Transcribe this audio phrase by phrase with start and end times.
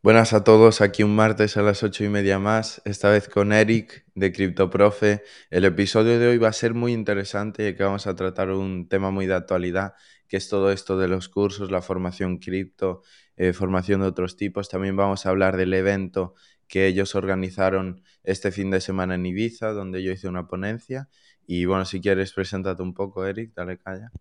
[0.00, 3.52] Buenas a todos, aquí un martes a las ocho y media más, esta vez con
[3.52, 5.24] Eric de CryptoProfe.
[5.50, 8.88] El episodio de hoy va a ser muy interesante ya que vamos a tratar un
[8.88, 9.94] tema muy de actualidad,
[10.28, 13.02] que es todo esto de los cursos, la formación cripto,
[13.36, 14.68] eh, formación de otros tipos.
[14.68, 16.36] También vamos a hablar del evento
[16.68, 21.08] que ellos organizaron este fin de semana en Ibiza, donde yo hice una ponencia.
[21.44, 24.12] Y bueno, si quieres, preséntate un poco, Eric, dale calla.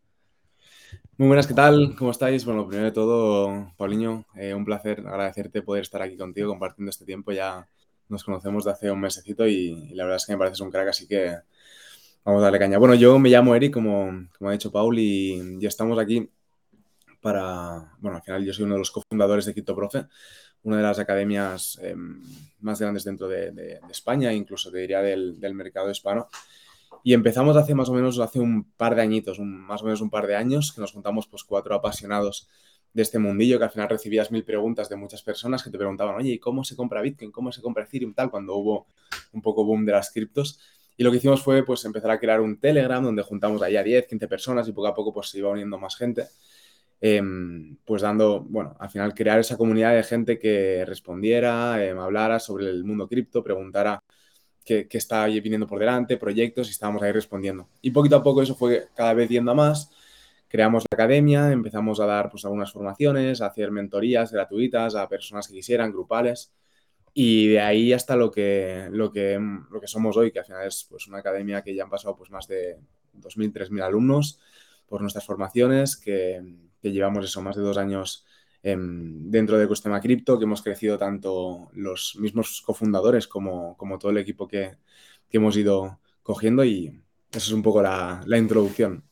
[1.17, 1.95] Muy buenas, ¿qué tal?
[1.97, 2.45] ¿Cómo estáis?
[2.45, 7.05] Bueno, primero de todo, Paulinho, eh, un placer agradecerte poder estar aquí contigo compartiendo este
[7.05, 7.31] tiempo.
[7.31, 7.67] Ya
[8.07, 10.89] nos conocemos de hace un mesecito y, la verdad es que me pareces un crack,
[10.89, 11.35] así que
[12.23, 12.77] vamos a darle caña.
[12.77, 16.29] Bueno, yo me llamo Eric, como, ha dicho Paul, y, estamos aquí
[17.19, 20.05] para, bueno, al final yo soy uno de los cofundadores de CryptoProfe,
[20.63, 22.21] una de las academias em,
[22.59, 26.29] más grandes dentro de, España, incluso te diría del mercado hispano.
[27.03, 30.09] Y empezamos hace más o menos hace un par de añitos, más o menos un
[30.09, 32.49] par de años, que nos juntamos pues cuatro apasionados
[32.93, 36.15] de este mundillo, que al final recibías mil preguntas de muchas personas que te preguntaban,
[36.15, 37.31] oye, ¿y cómo se compra Bitcoin?
[37.31, 38.13] ¿Cómo se compra Ethereum?
[38.13, 38.87] Tal, cuando hubo
[39.33, 40.59] un poco boom de las criptos.
[40.97, 43.83] Y lo que hicimos fue pues empezar a crear un Telegram donde juntamos ahí a
[43.83, 46.25] 10, 15 personas y poco a poco pues se iba uniendo más gente.
[46.99, 52.39] Em, pues dando, bueno, al final crear esa comunidad de gente que respondiera, em, hablara
[52.39, 54.03] sobre el mundo cripto, preguntara
[54.67, 57.69] que, que está viniendo por delante, proyectos y estábamos ahí respondiendo.
[57.81, 59.89] Y poquito a poco eso fue cada vez yendo a más.
[60.49, 65.47] Creamos la academia, empezamos a dar pues, algunas formaciones, a hacer mentorías gratuitas a personas
[65.47, 66.53] que quisieran, grupales.
[67.13, 69.39] Y de ahí hasta lo que, lo que,
[69.71, 72.17] lo que somos hoy, que al final es pues, una academia que ya han pasado
[72.17, 72.77] pues, más de
[73.15, 74.39] 2.000, 3.000 alumnos
[74.85, 76.43] por nuestras formaciones, que,
[76.81, 78.26] que llevamos eso, más de dos años
[78.75, 84.17] dentro de Ecosistema Cripto, que hemos crecido tanto los mismos cofundadores como, como todo el
[84.17, 84.77] equipo que,
[85.29, 86.87] que, hemos ido cogiendo y
[87.31, 89.03] eso es un poco la, la introducción.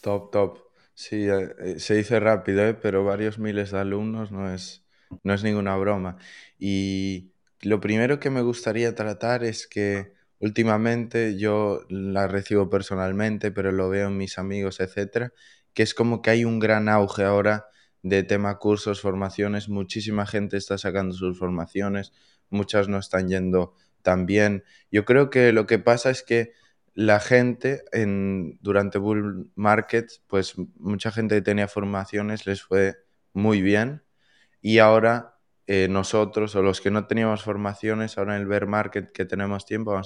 [0.00, 0.58] Top, top.
[0.94, 2.74] Sí, eh, eh, se dice rápido, ¿eh?
[2.74, 4.84] pero varios miles de alumnos no es,
[5.22, 6.16] no es ninguna broma.
[6.58, 13.72] Y lo primero que me gustaría tratar es que últimamente yo la recibo personalmente, pero
[13.72, 15.32] lo veo en mis amigos, etcétera,
[15.74, 17.66] que es como que hay un gran auge ahora
[18.02, 22.12] de tema cursos, formaciones, muchísima gente está sacando sus formaciones,
[22.50, 24.64] muchas no están yendo tan bien.
[24.90, 26.52] Yo creo que lo que pasa es que
[26.94, 32.96] la gente en, durante bull market, pues mucha gente que tenía formaciones les fue
[33.32, 34.02] muy bien.
[34.62, 35.36] Y ahora
[35.68, 39.66] eh, nosotros o los que no teníamos formaciones, ahora en el bear market que tenemos
[39.66, 40.00] tiempo,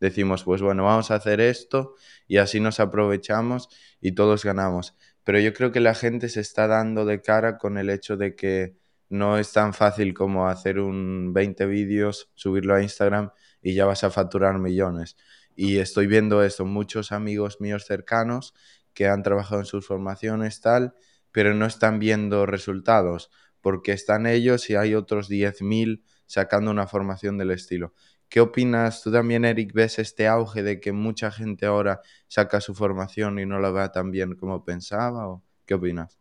[0.00, 1.94] decimos, pues bueno, vamos a hacer esto
[2.26, 3.68] y así nos aprovechamos
[4.00, 7.78] y todos ganamos pero yo creo que la gente se está dando de cara con
[7.78, 8.76] el hecho de que
[9.08, 13.30] no es tan fácil como hacer un 20 vídeos, subirlo a Instagram
[13.62, 15.16] y ya vas a facturar millones.
[15.56, 18.54] Y estoy viendo esto, muchos amigos míos cercanos
[18.92, 20.94] que han trabajado en sus formaciones tal,
[21.32, 23.30] pero no están viendo resultados,
[23.60, 27.94] porque están ellos y hay otros 10.000 sacando una formación del estilo.
[28.34, 29.00] ¿Qué opinas?
[29.00, 33.46] ¿Tú también, Eric, ves este auge de que mucha gente ahora saca su formación y
[33.46, 35.28] no la vea tan bien como pensaba?
[35.28, 36.18] ¿O qué opinas?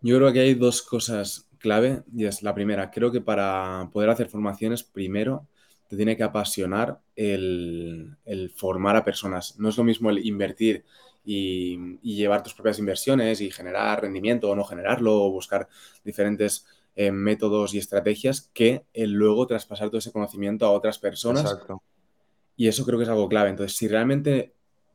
[0.00, 4.08] Yo creo que hay dos cosas clave y es la primera, creo que para poder
[4.08, 5.46] hacer formaciones, primero
[5.86, 8.16] te tiene que apasionar el,
[8.56, 9.58] formar a personas.
[9.58, 10.86] No es lo mismo el invertir
[11.26, 15.68] y, llevar tus propias inversiones y generar rendimiento o no generarlo o buscar
[16.02, 16.64] diferentes
[17.00, 21.44] eh, métodos y estrategias que el luego traspasar todo ese conocimiento a otras personas.
[21.44, 21.80] Exacto.
[22.56, 23.50] Y eso creo que es algo clave.
[23.50, 24.52] Entonces, si realmente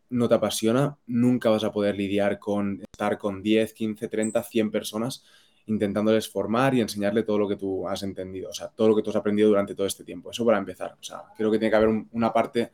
[0.10, 4.70] no te apasiona, nunca vas a poder lidiar con estar con 10, 15, 30, 100
[4.70, 5.24] personas
[5.68, 9.02] intentándoles formar y enseñarle todo lo que tú has entendido, o sea, todo lo que
[9.02, 10.30] tú has aprendido durante todo este tiempo.
[10.30, 10.98] Eso para empezar.
[11.00, 12.74] O sea, creo que tiene que haber una parte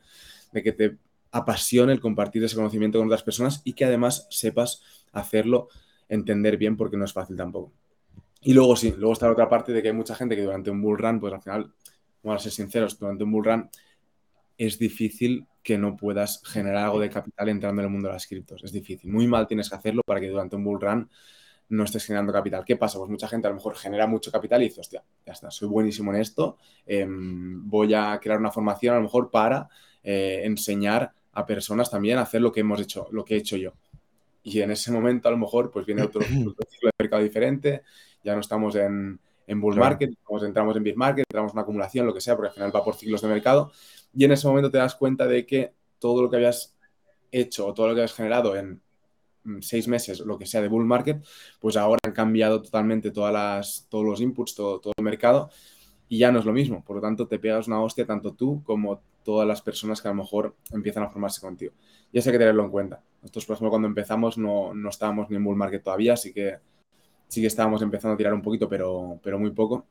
[0.50, 0.98] de que te
[1.30, 4.82] apasione el compartir ese conocimiento con otras personas y que además sepas
[5.12, 5.68] hacerlo
[6.08, 7.72] entender bien porque no es fácil tampoco.
[8.40, 10.70] Y luego sí, luego está la otra parte de que hay mucha gente que durante
[10.70, 11.72] un bull run, pues al final,
[12.22, 13.70] vamos a ser sinceros, durante un bull run
[14.56, 18.26] es difícil que no puedas generar algo de capital entrando en el mundo de las
[18.26, 18.62] criptos.
[18.62, 19.10] Es difícil.
[19.10, 21.10] Muy mal tienes que hacerlo para que durante un bull run
[21.70, 22.64] no estés generando capital.
[22.64, 22.98] ¿Qué pasa?
[22.98, 25.68] Pues mucha gente a lo mejor genera mucho capital y dice, hostia, ya está, soy
[25.68, 29.68] buenísimo en esto, em, voy a crear una formación a lo mejor para
[30.02, 33.56] eh, enseñar a personas también a hacer lo que hemos hecho, lo que he hecho
[33.56, 33.72] yo.
[34.42, 37.82] Y en ese momento a lo mejor pues viene otro, otro ciclo de mercado diferente,
[38.22, 40.10] ya no estamos en, en bull market,
[40.42, 42.84] entramos en bear market, entramos en una acumulación, lo que sea, porque al final va
[42.84, 43.72] por ciclos de mercado.
[44.14, 46.76] Y en ese momento te das cuenta de que todo lo que habías
[47.32, 48.80] hecho o todo lo que habías generado en
[49.44, 51.24] mm, seis meses, lo que sea de bull market,
[51.58, 55.50] pues ahora han cambiado totalmente todas las, todos los inputs, todo, todo el mercado
[56.08, 56.84] y ya no es lo mismo.
[56.84, 60.10] Por lo tanto, te pegas una hostia tanto tú como todas las personas que a
[60.10, 61.72] lo mejor empiezan a formarse contigo.
[62.12, 63.02] Y eso hay que tenerlo en cuenta.
[63.22, 66.58] Nosotros, por ejemplo, cuando empezamos no, no estábamos ni en bull market todavía, así que
[67.30, 69.86] sí que estábamos empezando a tirar un poquito, pero, pero muy poco.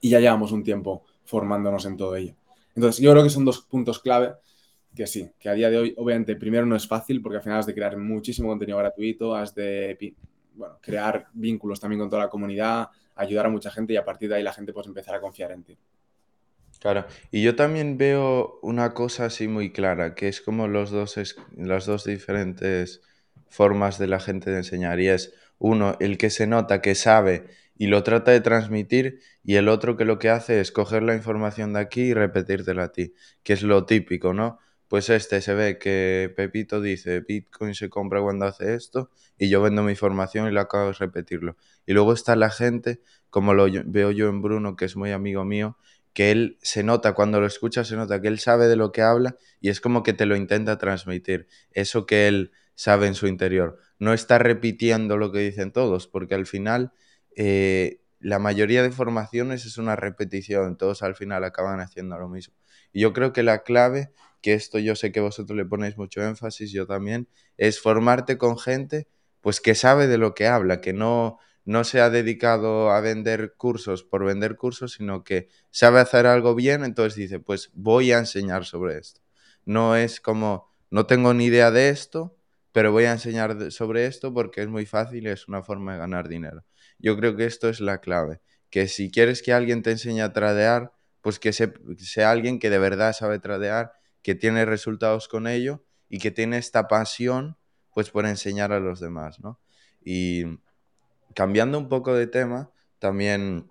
[0.00, 2.34] y ya llevamos un tiempo formándonos en todo ello.
[2.76, 4.34] Entonces, yo creo que son dos puntos clave
[4.94, 7.58] que sí, que a día de hoy, obviamente, primero no es fácil porque al final
[7.58, 10.14] has de crear muchísimo contenido gratuito, has de
[10.54, 14.28] bueno, crear vínculos también con toda la comunidad, ayudar a mucha gente y a partir
[14.28, 15.78] de ahí la gente puede empezar a confiar en ti.
[16.80, 21.18] Claro, y yo también veo una cosa así muy clara, que es como los dos
[21.56, 23.02] las dos diferentes
[23.48, 27.46] formas de la gente de enseñar, y es uno, el que se nota que sabe
[27.76, 31.14] y lo trata de transmitir, y el otro que lo que hace es coger la
[31.14, 33.14] información de aquí y repetírtela a ti,
[33.44, 34.58] que es lo típico, ¿no?
[34.88, 39.62] Pues este se ve que Pepito dice, Bitcoin se compra cuando hace esto, y yo
[39.62, 41.56] vendo mi información y lo acabo de repetirlo.
[41.86, 43.00] Y luego está la gente,
[43.30, 45.76] como lo veo yo en Bruno, que es muy amigo mío,
[46.14, 49.02] que él se nota, cuando lo escucha, se nota que él sabe de lo que
[49.02, 53.28] habla y es como que te lo intenta transmitir, eso que él sabe en su
[53.28, 53.78] interior.
[53.98, 56.92] No está repitiendo lo que dicen todos, porque al final
[57.36, 62.54] eh, la mayoría de formaciones es una repetición, todos al final acaban haciendo lo mismo.
[62.92, 64.10] Y yo creo que la clave,
[64.40, 68.58] que esto yo sé que vosotros le ponéis mucho énfasis, yo también, es formarte con
[68.58, 69.08] gente
[69.40, 73.52] pues que sabe de lo que habla, que no no se ha dedicado a vender
[73.58, 78.18] cursos por vender cursos, sino que sabe hacer algo bien, entonces dice, pues voy a
[78.18, 79.20] enseñar sobre esto.
[79.66, 82.37] No es como, no tengo ni idea de esto,
[82.72, 85.98] pero voy a enseñar sobre esto porque es muy fácil y es una forma de
[85.98, 86.64] ganar dinero.
[86.98, 90.32] Yo creo que esto es la clave, que si quieres que alguien te enseñe a
[90.32, 93.92] tradear, pues que sea alguien que de verdad sabe tradear,
[94.22, 97.56] que tiene resultados con ello y que tiene esta pasión
[97.94, 99.58] pues por enseñar a los demás, ¿no?
[100.04, 100.44] Y,
[101.34, 103.68] cambiando un poco de tema, también,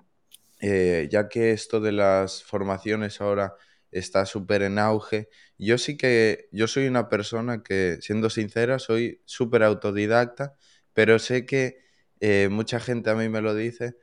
[0.62, 3.56] eh, ya que esto de las formaciones ahora
[3.92, 9.22] está súper en auge, yo sí que, yo soy una persona que, siendo sincera, soy
[9.26, 10.56] súper autodidacta,
[10.94, 11.80] pero sé que
[12.20, 13.96] eh, mucha gente a mí me lo dice,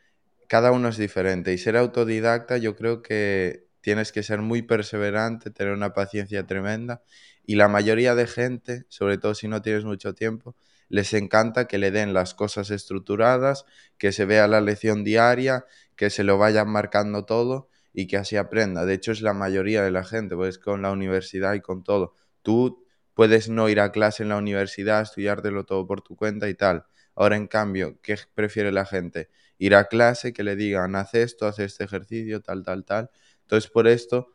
[0.48, 1.52] cada uno es diferente.
[1.52, 7.02] Y ser autodidacta yo creo que tienes que ser muy perseverante, tener una paciencia tremenda.
[7.44, 10.56] Y la mayoría de gente, sobre todo si no tienes mucho tiempo,
[10.88, 13.64] les encanta que le den las cosas estructuradas,
[13.98, 15.66] que se vea la lección diaria,
[15.96, 18.85] que se lo vayan marcando todo y que así aprenda.
[18.85, 22.12] De hecho, es la mayoría de la gente, pues con la universidad y con todo.
[22.43, 26.55] Tú puedes no ir a clase en la universidad, estudiártelo todo por tu cuenta y
[26.55, 26.85] tal.
[27.14, 29.31] Ahora, en cambio, ¿qué prefiere la gente?
[29.56, 33.11] Ir a clase, que le digan, haz esto, haz este ejercicio, tal, tal, tal.
[33.43, 34.35] Entonces, por esto,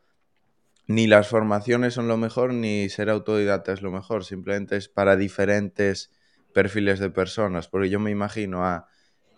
[0.86, 4.24] ni las formaciones son lo mejor, ni ser autodidacta es lo mejor.
[4.24, 6.10] Simplemente es para diferentes
[6.54, 8.88] perfiles de personas, porque yo me imagino a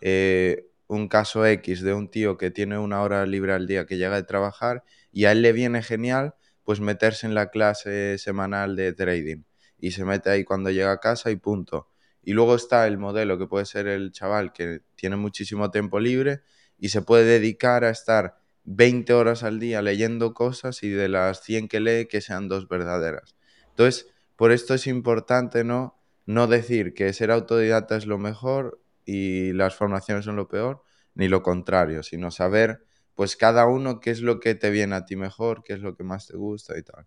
[0.00, 3.96] eh, un caso X de un tío que tiene una hora libre al día que
[3.96, 6.34] llega de trabajar y a él le viene genial
[6.64, 9.42] pues meterse en la clase semanal de trading
[9.78, 11.88] y se mete ahí cuando llega a casa y punto.
[12.22, 16.42] Y luego está el modelo que puede ser el chaval que tiene muchísimo tiempo libre
[16.78, 21.42] y se puede dedicar a estar 20 horas al día leyendo cosas y de las
[21.42, 23.34] 100 que lee que sean dos verdaderas.
[23.70, 24.06] Entonces,
[24.36, 25.98] por esto es importante, ¿no?
[26.26, 30.82] no decir que ser autodidacta es lo mejor y las formaciones son lo peor,
[31.14, 32.84] ni lo contrario, sino saber
[33.14, 35.94] pues cada uno qué es lo que te viene a ti mejor, qué es lo
[35.96, 37.06] que más te gusta y tal.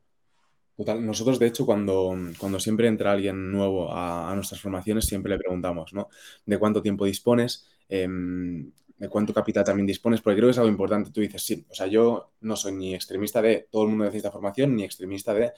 [0.77, 5.39] Total, nosotros de hecho cuando, cuando siempre entra alguien nuevo a, nuestras formaciones siempre le
[5.39, 6.09] preguntamos, ¿no?
[6.45, 7.65] ¿De cuánto tiempo dispones?
[7.88, 10.21] Em, ¿De cuánto capital también dispones?
[10.21, 11.12] Porque creo que es algo importante.
[11.12, 14.31] Tú dices, sí, o sea, yo no soy ni extremista de todo el mundo necesita
[14.31, 15.52] formación, ni extremista de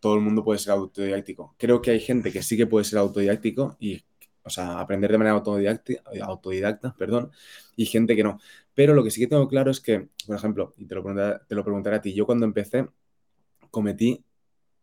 [0.00, 1.54] todo el mundo puede ser autodidáctico.
[1.58, 4.02] Creo que hay gente que sí que puede ser autodidáctico y,
[4.48, 7.30] o sea, aprender de manera autodidacta, autodidacta perdón,
[7.76, 8.40] y gente que no.
[8.74, 11.38] Pero lo que sí que tengo claro es que, por ejemplo, y te lo preguntaré,
[11.48, 12.88] te lo preguntaré a ti, yo cuando empecé
[13.70, 14.24] cometí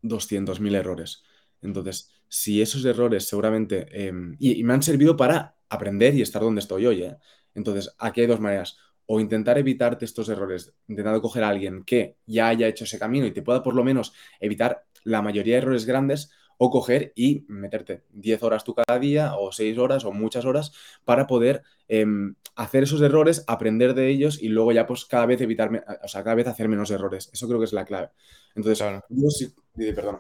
[0.01, 1.23] 200.000 errores.
[1.61, 6.61] Entonces, si esos errores seguramente, em, y, me han servido para aprender y estar donde
[6.61, 7.17] estoy hoy, ¿eh?
[7.53, 12.17] Entonces, aquí hay dos maneras o intentar evitarte estos errores, intentando coger a alguien que
[12.25, 15.61] ya haya hecho ese camino y te pueda por lo menos evitar la mayoría de
[15.61, 20.11] errores grandes o coger y meterte 10 horas tú cada día o 6 horas o
[20.11, 20.71] muchas horas
[21.03, 25.41] para poder em, hacer esos errores, aprender de ellos y luego ya pues cada vez
[25.41, 25.69] evitar,
[26.03, 27.29] o sea, cada vez hacer menos errores.
[27.33, 28.09] Eso creo que es la clave.
[28.55, 29.53] Entonces, yo sí,
[29.93, 30.19] perdón.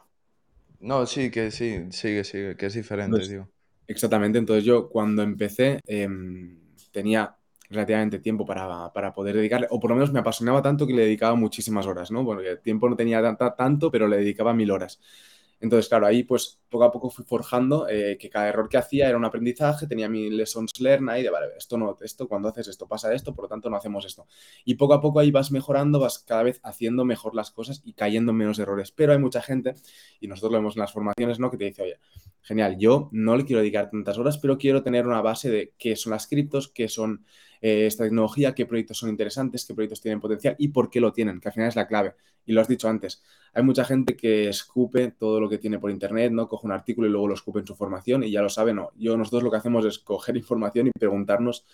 [0.79, 3.49] No, sí, que sí, sigue, sigue, que es diferente, digo.
[3.87, 6.59] Exactamente, entonces yo cuando empecé em,
[6.91, 7.35] tenía
[7.69, 11.03] relativamente tiempo para, para, poder dedicarle, o por lo menos me apasionaba tanto que le
[11.03, 12.23] dedicaba muchísimas horas, ¿no?
[12.23, 13.21] Bueno, el tiempo no tenía
[13.57, 14.99] tanto, pero le dedicaba mil horas.
[15.59, 19.07] Entonces, claro, ahí pues poco a poco fui forjando eh, que cada error que hacía
[19.07, 22.67] era un aprendizaje, tenía mi lessons learned ahí de, vale, esto no, esto cuando haces
[22.67, 24.27] esto pasa esto, por lo tanto no hacemos esto.
[24.65, 27.93] Y poco a poco ahí vas mejorando, vas cada vez haciendo mejor las cosas y
[27.93, 28.91] cayendo en menos errores.
[28.91, 29.75] Pero hay mucha gente,
[30.19, 31.49] y nosotros lo vemos en las formaciones, ¿no?
[31.49, 31.99] Que te dice, oye,
[32.41, 35.95] genial, yo no le quiero dedicar tantas horas, pero quiero tener una base de qué
[35.95, 37.25] son las criptos, qué son
[37.65, 41.11] eh, esta tecnología, qué proyectos son interesantes, qué proyectos tienen potencial y por qué lo
[41.11, 42.13] tienen, que al final es la clave.
[42.45, 43.23] Y lo has dicho antes,
[43.55, 46.47] hay mucha gente que escupe todo lo que tiene por internet, ¿no?
[46.47, 48.91] Coge un artículo y luego lo escupe en su formación y ya lo sabe, no.
[48.95, 51.65] Yo, nosotros lo que hacemos es coger información y preguntarnos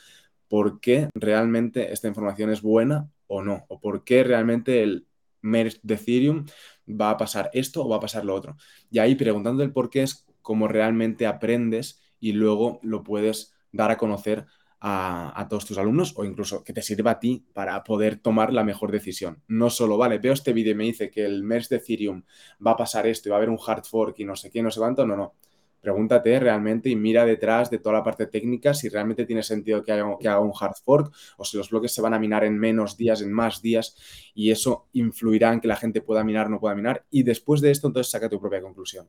[0.47, 5.07] por qué realmente esta información es buena o no, o por qué realmente el
[5.41, 6.45] merge de Ethereum
[6.87, 8.55] va a pasar esto o va a pasar lo otro.
[8.89, 13.91] Y ahí preguntando el por qué es como realmente aprendes y luego lo puedes dar
[13.91, 14.45] a conocer
[14.83, 18.63] a, todos tus alumnos o incluso que te sirva a ti para poder tomar la
[18.63, 19.41] mejor decisión.
[19.47, 22.23] No solo, vale, veo este vídeo y me dice que el merge de Ethereum
[22.65, 24.63] va a pasar esto y va a haber un hard fork y no sé qué,
[24.63, 25.35] no sé cuánto, no, no.
[25.79, 29.91] Pregúntate realmente y mira detrás de toda la parte técnica si realmente tiene sentido que
[29.91, 32.57] haga, que haga un hard fork o si los bloques se van a minar en
[32.57, 33.95] menos días, en más días
[34.33, 37.61] y eso influirá en que la gente pueda minar o no pueda minar y después
[37.61, 39.07] de esto entonces saca tu propia conclusión,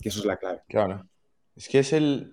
[0.00, 0.62] que eso es la clave.
[0.66, 1.06] Claro.
[1.58, 2.30] Es que es el,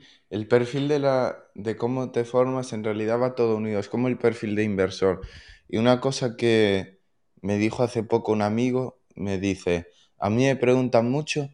[0.47, 4.19] perfil de, la, de cómo te formas, en realidad va todo unido, es como el
[4.19, 5.21] perfil de inversor.
[5.67, 6.99] Y una cosa que
[7.41, 9.87] me dijo hace poco un amigo, me dice,
[10.19, 11.49] a mí me preguntan mucho,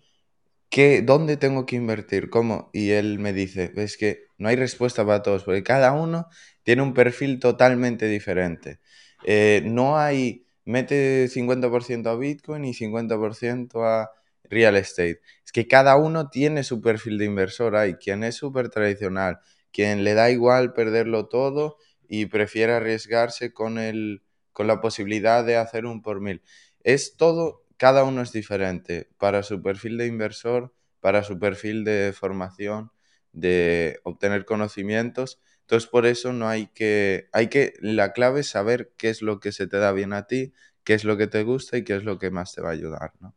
[0.70, 2.30] ¿qué, ¿dónde tengo que invertir?
[2.30, 2.70] ¿Cómo?
[2.74, 6.28] Y él me dice, es que no hay respuesta para todos, porque cada uno
[6.64, 8.82] tiene un perfil totalmente diferente.
[9.24, 14.12] Eh, no hay, mete 50% a Bitcoin y 50% a
[14.52, 15.22] real estate.
[15.46, 17.76] Es que cada uno tiene su perfil de inversor.
[17.76, 19.40] Hay quien es súper tradicional,
[19.72, 21.78] quien le da igual perderlo todo
[22.08, 26.44] y prefiere arriesgarse con, el, con la posibilidad de hacer un por mil.
[26.84, 32.14] Es todo, cada uno es diferente para su perfil de inversor, para su perfil de
[32.14, 32.92] formación,
[33.32, 35.42] de obtener conocimientos.
[35.62, 39.40] Entonces, por eso no hay que, hay que, la clave es saber qué es lo
[39.40, 40.54] que se te da bien a ti,
[40.84, 42.74] qué es lo que te gusta y qué es lo que más te va a
[42.74, 43.36] ayudar, ¿no?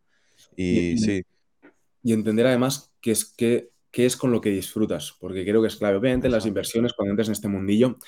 [0.56, 1.22] Y, sí.
[2.02, 5.68] Y entender además qué es, qué, qué es con lo que disfrutas, porque creo que
[5.68, 5.96] es clave.
[5.96, 7.98] Obviamente, las inversiones, cuando entres en este mundillo,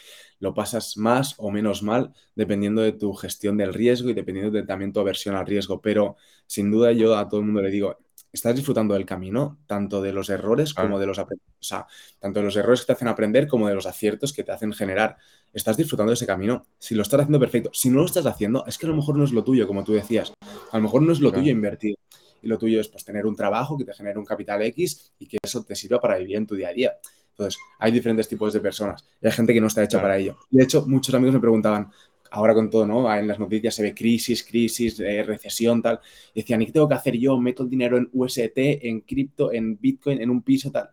[0.40, 4.64] lo pasas más o menos mal dependiendo de tu gestión del riesgo y dependiendo de
[4.64, 5.80] también tu aversión al riesgo.
[5.80, 7.98] Pero sin duda, yo a todo el mundo le digo,
[8.32, 11.26] estás disfrutando del camino, tanto de los errores como de los o
[11.60, 11.86] sea,
[12.18, 14.72] tanto de los errores que te hacen aprender como de los aciertos que te hacen
[14.72, 15.16] generar.
[15.52, 16.66] Estás disfrutando de ese camino.
[16.78, 19.16] Si lo estás haciendo perfecto, si no lo estás haciendo, es que a lo mejor
[19.16, 20.32] no es lo tuyo, como tú decías.
[20.72, 21.96] A lo mejor no es lo tuyo invertir
[22.42, 25.26] y lo tuyo es pues, tener un trabajo que te genere un capital X y
[25.26, 26.92] que eso te sirva para vivir en tu día a día.
[27.30, 30.38] Entonces, hay diferentes tipos de personas y hay gente que no está hecha para ello.
[30.50, 31.90] De hecho, muchos amigos me preguntaban,
[32.30, 33.14] ahora con todo, ¿no?
[33.14, 36.00] En las noticias se ve crisis, crisis, eh, recesión, tal.
[36.34, 37.38] Y decían, ¿y qué tengo que hacer yo?
[37.38, 40.90] Meto el dinero en UST, en cripto, en Bitcoin, en un piso, tal.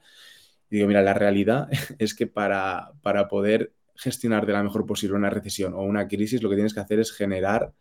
[0.69, 1.69] Y digo, mira, la realidad
[1.99, 6.41] es que para, para poder gestionar de la mejor posible una recesión o una crisis,
[6.41, 7.73] lo que tienes que hacer es generar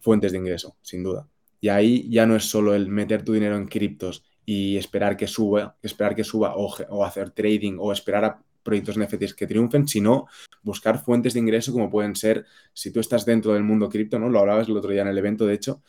[0.00, 1.28] fuentes de ingreso, sin duda.
[1.60, 5.26] Y ahí ya no es solo el meter tu dinero en criptos y esperar que
[5.26, 10.26] suba, esperar que suba o, hacer trading o esperar a proyectos NFTs que triunfen, sino
[10.62, 14.28] buscar fuentes de ingreso como pueden ser, si tú estás dentro del mundo cripto, ¿no?
[14.28, 15.82] Lo hablabas el otro día en el evento, de hecho,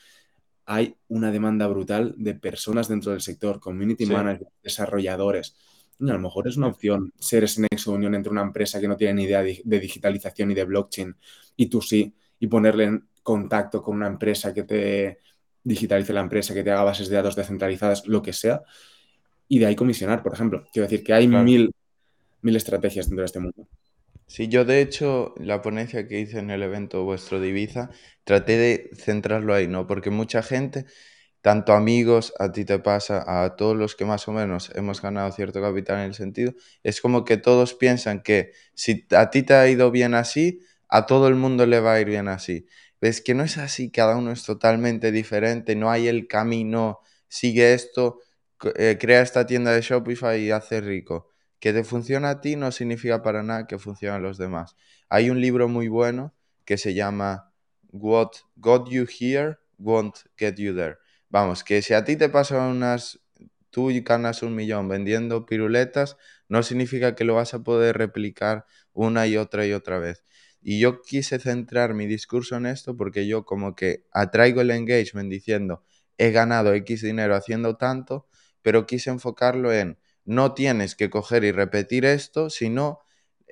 [0.66, 5.56] hay una demanda brutal de personas dentro del sector, community managers, desarrolladores.
[6.00, 8.88] a lo mejor es una opción ser ese nexo de unión entre una empresa que
[8.88, 11.16] no tiene ni idea de, de digitalización y de blockchain
[11.56, 15.20] y tú sí, y ponerle en contacto con una empresa que te
[15.68, 18.64] digitalice la empresa, que te haga bases de datos descentralizadas, lo que sea,
[19.48, 20.66] y de ahí comisionar, por ejemplo.
[20.72, 21.74] Quiero decir que hay mil,
[22.42, 23.68] mil estrategias dentro de este mundo.
[24.28, 27.90] Sí, yo de hecho, la ponencia que hice en el evento vuestro de Ibiza,
[28.24, 29.88] traté de centrarlo ahí, ¿no?
[29.88, 30.86] Porque mucha gente,
[31.42, 35.32] tanto amigos, a ti te pasa, a todos los que más o menos hemos ganado
[35.32, 39.54] cierto capital en el sentido, es como que todos piensan que si a ti te
[39.54, 40.60] ha ido bien así,
[40.90, 42.66] a todo el mundo le va a ir bien así.
[43.00, 47.74] Ves que no es así, cada uno es totalmente diferente, no hay el camino, sigue
[47.74, 48.20] esto,
[48.76, 51.30] eh, crea esta tienda de Shopify y hace rico.
[51.60, 54.76] Que te funciona a ti no significa para nada que funcione a los demás.
[55.10, 56.36] Hay un libro muy bueno
[56.66, 57.52] que se llama
[57.92, 60.98] What Got You Here Won't Get You There.
[61.30, 63.20] Vamos, que si a ti te pasan unas,
[63.70, 69.28] tú ganas un millón vendiendo piruletas, no significa que lo vas a poder replicar una
[69.28, 70.24] y otra y otra vez.
[70.62, 75.30] Y yo quise centrar mi discurso en esto porque yo como que atraigo el engagement
[75.30, 75.84] diciendo,
[76.18, 78.28] he ganado X dinero haciendo tanto,
[78.62, 83.00] pero quise enfocarlo en, no tienes que coger y repetir esto, sino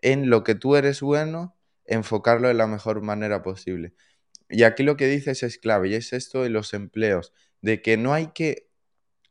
[0.01, 3.93] en lo que tú eres bueno, enfocarlo de la mejor manera posible.
[4.49, 7.97] Y aquí lo que dices es clave, y es esto de los empleos, de que
[7.97, 8.69] no hay que,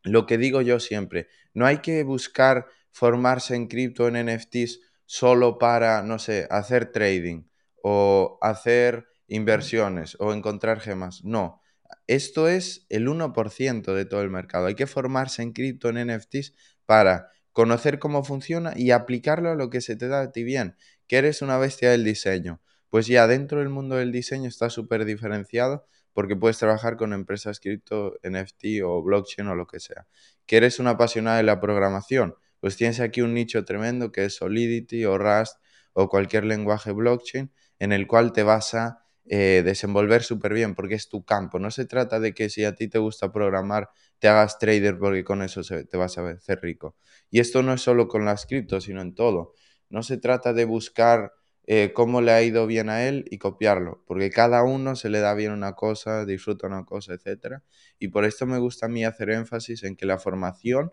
[0.02, 5.59] lo que digo yo siempre, no hay que buscar formarse en cripto, en NFTs, solo
[5.59, 7.45] para, no sé, hacer trading
[7.86, 11.22] o hacer inversiones o encontrar gemas.
[11.22, 11.60] No,
[12.06, 14.66] esto es el 1% de todo el mercado.
[14.66, 16.54] Hay que formarse en cripto, en NFTs,
[16.86, 20.76] para conocer cómo funciona y aplicarlo a lo que se te da a ti bien.
[21.06, 22.62] que eres una bestia del diseño.
[22.88, 27.60] Pues ya dentro del mundo del diseño está súper diferenciado porque puedes trabajar con empresas
[27.60, 30.06] cripto, NFT o blockchain o lo que sea.
[30.46, 34.36] Que eres una apasionada de la programación, pues tienes aquí un nicho tremendo que es
[34.36, 35.58] Solidity o Rust
[35.92, 40.95] o cualquier lenguaje blockchain en el cual te vas a eh, desenvolver súper bien porque
[40.95, 41.59] es tu campo.
[41.59, 45.25] No se trata de que si a ti te gusta programar, te hagas trader porque
[45.25, 46.97] con eso te vas a hacer rico.
[47.31, 49.54] Y esto no es solo con las criptos, sino en todo.
[49.88, 51.33] No se trata de buscar
[51.66, 55.21] eh, cómo le ha ido bien a él y copiarlo, porque cada uno se le
[55.21, 57.62] da bien una cosa, disfruta una cosa, etc.
[57.99, 60.93] Y por esto me gusta a mí hacer énfasis en que la formación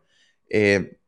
[0.49, 0.99] eh,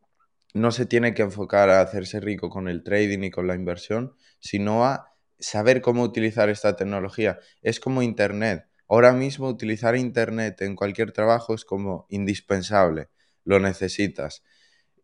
[0.53, 4.15] no se tiene que enfocar a hacerse rico con el trading y con la inversión,
[4.39, 7.39] sino a saber cómo utilizar esta tecnología.
[7.61, 8.65] Es como Internet.
[8.87, 13.09] Ahora mismo utilizar Internet en cualquier trabajo es como indispensable.
[13.43, 14.43] Lo necesitas.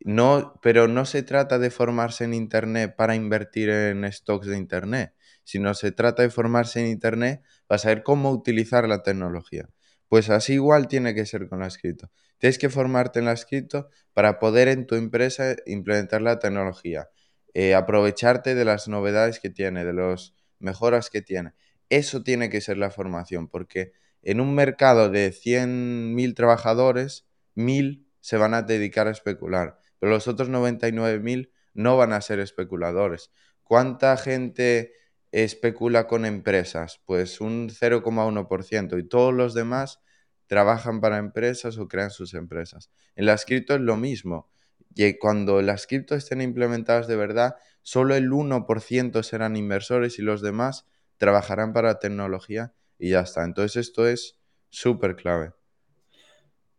[0.01, 5.13] No, pero no se trata de formarse en Internet para invertir en stocks de Internet,
[5.43, 9.67] sino se trata de formarse en Internet para saber cómo utilizar la tecnología.
[10.07, 12.11] Pues así igual tiene que ser con la escrito.
[12.39, 17.09] Tienes que formarte en la escrito para poder en tu empresa implementar la tecnología.
[17.53, 21.53] Eh, aprovecharte de las novedades que tiene, de las mejoras que tiene.
[21.89, 27.25] Eso tiene que ser la formación, porque en un mercado de 100.000 trabajadores,
[27.55, 32.39] 1.000 se van a dedicar a especular, pero los otros 99.000 no van a ser
[32.39, 33.31] especuladores.
[33.63, 34.93] ¿Cuánta gente
[35.31, 37.01] especula con empresas?
[37.05, 39.99] Pues un 0,1% y todos los demás
[40.47, 42.91] trabajan para empresas o crean sus empresas.
[43.15, 44.49] En la escrito es lo mismo
[44.95, 50.41] y cuando las cripto estén implementadas de verdad, solo el 1% serán inversores y los
[50.41, 53.43] demás trabajarán para tecnología y ya está.
[53.43, 55.53] Entonces esto es súper clave.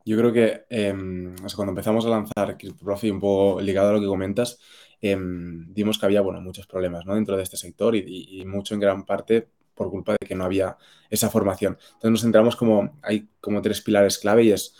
[0.04, 4.06] Yo creo que em, cuando empezamos a lanzar CryptoProfi, un poco ligado a lo que
[4.06, 4.58] comentas,
[5.00, 7.14] eh, dimos que había bueno, muchos problemas ¿no?
[7.14, 10.44] dentro de este sector y, y, mucho en gran parte por culpa de que no
[10.44, 10.76] había
[11.08, 11.78] esa formación.
[11.80, 14.74] Entonces nos centramos como, hay como tres pilares clave y es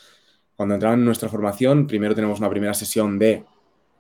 [0.61, 3.46] cuando entramos en nuestra formación, primero tenemos una primera sesión de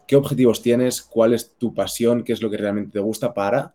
[0.06, 3.74] qué objetivos tienes, cuál es tu pasión, qué es lo que realmente te gusta para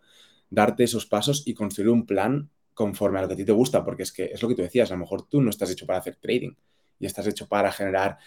[0.50, 3.84] darte esos pasos y construir un plan conforme a lo que a ti te gusta,
[3.84, 5.84] porque es que es lo que tú decías, a lo mejor tú no estás hecho
[5.84, 6.52] para hacer trading
[7.00, 8.18] y estás hecho para generar,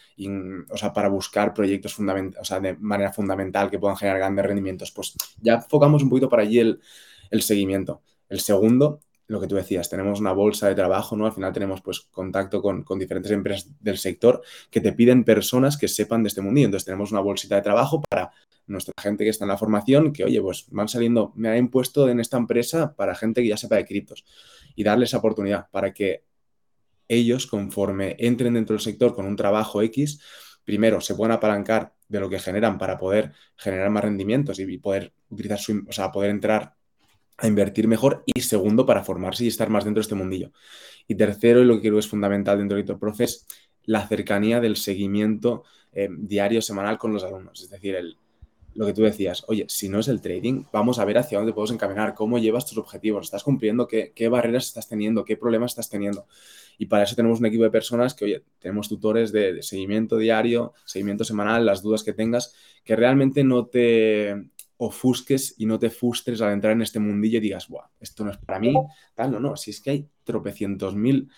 [0.69, 4.91] o sea, para buscar proyectos o sea, de manera fundamental que puedan generar grandes rendimientos.
[4.91, 8.02] Pues ya enfocamos un poquito para allí el seguimiento.
[8.28, 11.28] El segundo lo que tú decías, tenemos una bolsa de trabajo, ¿no?
[11.28, 15.88] Al final tenemos pues contacto con, diferentes empresas del sector que te piden personas que
[15.88, 16.65] sepan de este mundillo.
[16.65, 18.32] Entonces tenemos una bolsita de trabajo para
[18.65, 22.10] nuestra gente que está en la formación, que oye, pues van saliendo, me han impuesto
[22.10, 24.26] en esta empresa para gente que ya sepa de criptos
[24.76, 26.24] y darles esa oportunidad para que
[27.08, 30.22] ellos, conforme entren dentro del sector con un trabajo X,
[30.65, 35.13] primero se puedan apalancar de lo que generan para poder generar más rendimientos y poder
[35.30, 36.79] utilizar su, o sea, poder entrar
[37.41, 40.52] a invertir mejor y segundo, para formarse y estar más dentro de este mundillo.
[41.08, 43.45] Y tercero, y lo que creo es fundamental dentro de Profe es
[43.86, 47.62] la cercanía del seguimiento eh, diario, semanal con los alumnos.
[47.62, 48.17] Es decir, el,
[48.75, 51.54] lo que tú decías, oye, si no es el trading, vamos a ver hacia dónde
[51.54, 55.71] podemos encaminar, cómo llevas tus objetivos, estás cumpliendo, qué, qué barreras estás teniendo, qué problemas
[55.71, 56.28] estás teniendo.
[56.78, 60.73] Y para eso tenemos un equipo de personas que, oye, tenemos tutores de seguimiento diario,
[60.86, 64.49] seguimiento semanal, las dudas que tengas, que realmente no te,
[64.80, 68.32] ofusques y no te frustres al entrar en este mundillo y digas, Buah, esto no
[68.32, 68.74] es para mí,
[69.13, 71.30] tal, no, no, si es que hay tropecientos mil,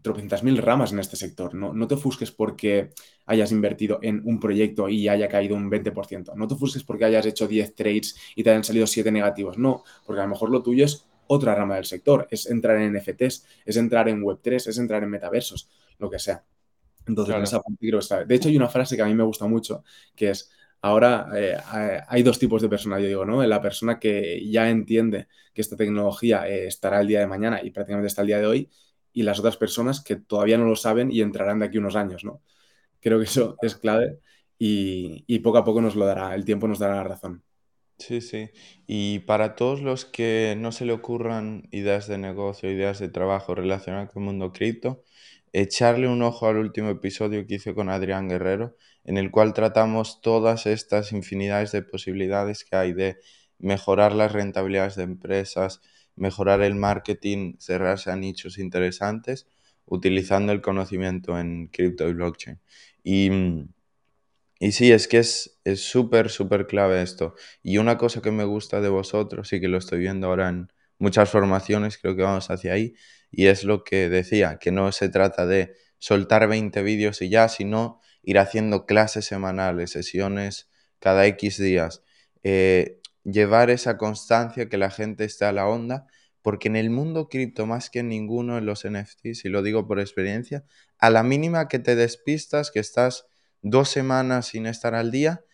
[0.00, 2.90] tropecientas mil ramas en este sector, no, no te ofusques porque
[3.26, 7.26] hayas invertido en un proyecto y haya caído un 20%, no te ofusques porque hayas
[7.26, 10.62] hecho 10 trades y te hayan salido 7 negativos, no, porque a lo mejor lo
[10.62, 14.78] tuyo es otra rama del sector, es entrar en NFTs, es entrar en Web3, es
[14.78, 16.44] entrar en metaversos, lo que sea.
[17.06, 20.30] Entonces, esa parte De hecho, hay una frase que a mí me gusta mucho, que
[20.30, 20.50] es,
[20.82, 21.56] Ahora eh,
[22.08, 23.42] hay dos tipos de personas, yo digo, ¿no?
[23.44, 27.70] La persona que ya entiende que esta tecnología eh, estará el día de mañana y
[27.70, 28.70] prácticamente está el día de hoy,
[29.12, 32.24] y las otras personas que todavía no lo saben y entrarán de aquí unos años,
[32.24, 32.42] ¿no?
[33.00, 34.20] Creo que eso es clave
[34.58, 37.44] y, y poco a poco nos lo dará, el tiempo nos dará la razón.
[37.98, 38.50] Sí, sí.
[38.86, 43.54] Y para todos los que no se le ocurran ideas de negocio, ideas de trabajo
[43.54, 45.04] relacionadas con el mundo cripto,
[45.52, 50.20] echarle un ojo al último episodio que hice con Adrián Guerrero, en el cual tratamos
[50.20, 53.18] todas estas infinidades de posibilidades que hay de
[53.58, 55.80] mejorar las rentabilidades de empresas,
[56.16, 59.46] mejorar el marketing, cerrarse a nichos interesantes,
[59.86, 62.60] utilizando el conocimiento en cripto y blockchain.
[63.02, 63.30] Y,
[64.58, 67.34] y sí, es que es súper, súper clave esto.
[67.62, 70.72] Y una cosa que me gusta de vosotros y que lo estoy viendo ahora en
[70.98, 72.94] muchas formaciones, creo que vamos hacia ahí,
[73.30, 77.48] y es lo que decía, que no se trata de soltar 20 vídeos y ya,
[77.48, 82.02] sino ir haciendo clases semanales, sesiones cada X días.
[82.42, 86.06] Eh, llevar esa constancia, que la gente esté a la onda,
[86.42, 89.86] porque en el mundo cripto, más que en ninguno en los NFTs, y lo digo
[89.86, 90.64] por experiencia,
[90.98, 93.26] a la mínima que te despistas, que estás
[93.62, 95.44] dos semanas sin estar al día,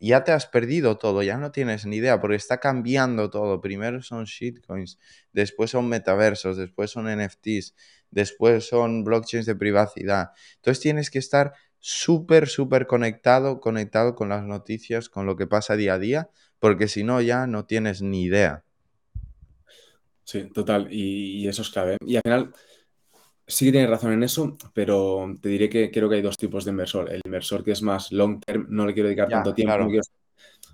[0.00, 3.60] ya te has perdido todo, ya no tienes ni idea, porque está cambiando todo.
[3.60, 4.98] Primero son shitcoins,
[5.32, 7.74] después son metaversos, después son NFTs,
[8.10, 10.30] después son blockchains de privacidad.
[10.56, 15.76] Entonces tienes que estar súper, súper conectado, conectado con las noticias, con lo que pasa
[15.76, 18.64] día a día, porque si no ya no tienes ni idea.
[20.24, 21.96] Sí, total, y, eso es clave.
[22.04, 22.52] Y al final,
[23.46, 26.64] sí que tienes razón en eso, pero te diré que creo que hay dos tipos
[26.64, 27.10] de inversor.
[27.10, 29.88] El inversor que es más long term, no le quiero dedicar tanto tiempo,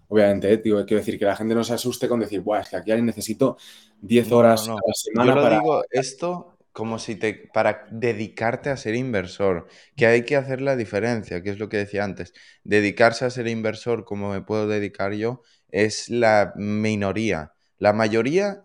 [0.08, 2.76] obviamente, eh, quiero decir que la gente no se asuste con decir, Buah, es que
[2.76, 3.56] aquí necesito
[4.00, 8.76] 10 horas a la semana Yo lo digo esto como si te, para dedicarte a
[8.76, 12.34] ser inversor, que hay que hacer la diferencia, que es lo que decía antes.
[12.64, 17.52] Dedicarse a ser inversor como me puedo dedicar yo es la minoría.
[17.78, 18.64] La mayoría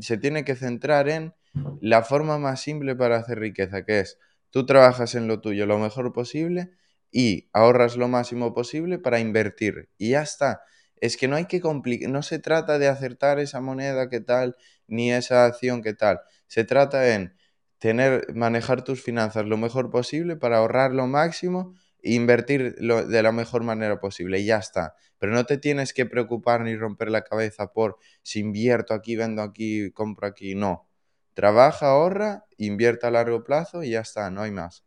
[0.00, 1.34] se tiene que centrar en
[1.82, 4.18] la forma más simple para hacer riqueza, que es
[4.48, 6.70] tú trabajas en lo tuyo lo mejor posible
[7.12, 9.90] y ahorras lo máximo posible para invertir.
[9.98, 10.62] Y ya está.
[10.96, 14.56] Es que no hay que complicar, no se trata de acertar esa moneda que tal,
[14.86, 16.20] ni esa acción que tal.
[16.46, 17.34] Se trata en
[17.80, 23.32] tener, manejar tus finanzas lo mejor posible para ahorrar lo máximo e invertir de la
[23.32, 24.94] mejor manera posible y ya está.
[25.18, 29.42] Pero no te tienes que preocupar ni romper la cabeza por si invierto aquí, vendo
[29.42, 30.54] aquí, compro aquí.
[30.54, 30.88] No.
[31.34, 34.84] Trabaja, ahorra, invierta a largo plazo y ya está, no hay más.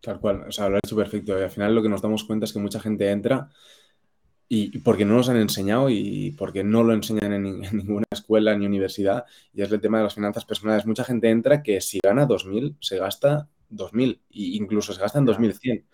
[0.00, 1.38] Tal cual, o sea, lo has hecho perfecto.
[1.38, 3.48] Y al final lo que nos damos cuenta es que mucha gente entra
[4.48, 8.66] y porque no nos han enseñado y porque no lo enseñan en, ninguna escuela ni
[8.66, 10.86] universidad, y es el tema de las finanzas personales.
[10.86, 15.26] Mucha gente entra que si gana 2.000, se gasta 2.000 e incluso se gasta en
[15.26, 15.84] 2.100.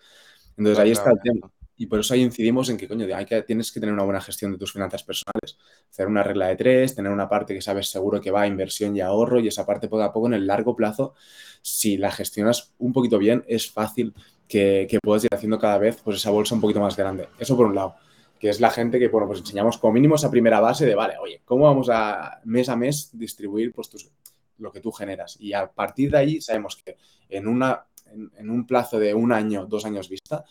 [0.57, 1.51] Entonces ahí está el tema.
[1.75, 4.21] Y por eso ahí incidimos en que, coño, hay que, tienes que tener una buena
[4.21, 5.57] gestión de tus finanzas personales.
[5.89, 8.95] Hacer una regla de tres, tener una parte que sabes seguro que va a inversión
[8.95, 11.15] y ahorro, y esa parte poco a poco en el largo plazo,
[11.63, 14.13] si la gestionas un poquito bien, es fácil
[14.47, 17.27] que, que puedas ir haciendo cada vez pues, esa bolsa un poquito más grande.
[17.39, 17.95] Eso por un lado
[18.43, 21.13] que es la gente que, bueno, pues enseñamos como mínimo esa primera base de, vale,
[21.17, 23.89] oye, ¿cómo vamos a mes a mes distribuir pues,
[24.57, 25.37] lo que tú generas?
[25.39, 26.97] Y a partir de ahí sabemos que
[27.29, 30.43] en, una, en, un plazo de un año, dos años vista,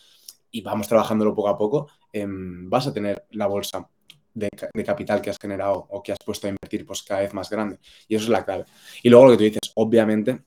[0.51, 3.87] y vamos trabajándolo poco a poco, em, vas a tener la bolsa
[4.33, 4.49] de,
[4.87, 7.79] capital que has generado o que has puesto a invertir pues cada vez más grande.
[8.09, 8.65] Y eso es la clave.
[9.03, 10.45] Y luego lo que tú dices, obviamente,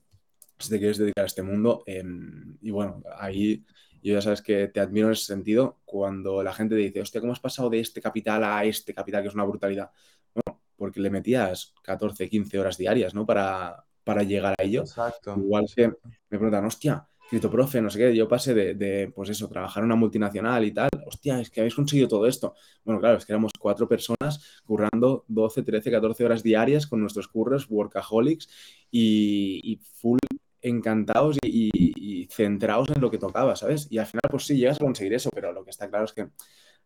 [0.58, 3.64] si te quieres dedicar a este mundo, em, y bueno, ahí
[4.06, 7.20] yo ya sabes que te admiro en ese sentido cuando la gente te dice, hostia,
[7.20, 9.90] ¿cómo has pasado de este capital a este capital, que es una brutalidad?
[10.32, 13.26] Bueno, porque le metías 14, 15 horas diarias, ¿no?
[13.26, 14.82] Para, para llegar a ello.
[14.82, 15.34] Exacto.
[15.36, 17.04] Igual que me preguntan, hostia,
[17.50, 20.88] profe, no sé qué, yo pasé de, pues eso, trabajar en una multinacional y tal,
[21.04, 22.54] hostia, es que habéis conseguido todo esto.
[22.84, 27.26] Bueno, claro, es que éramos cuatro personas currando 12, 13, 14 horas diarias con nuestros
[27.26, 28.48] curros, workaholics
[28.88, 30.18] y, y full
[30.66, 33.86] encantados y, centrados en lo que tocaba, ¿sabes?
[33.88, 36.12] Y al final, pues sí, llegas a conseguir eso, pero lo que está claro es
[36.12, 36.28] que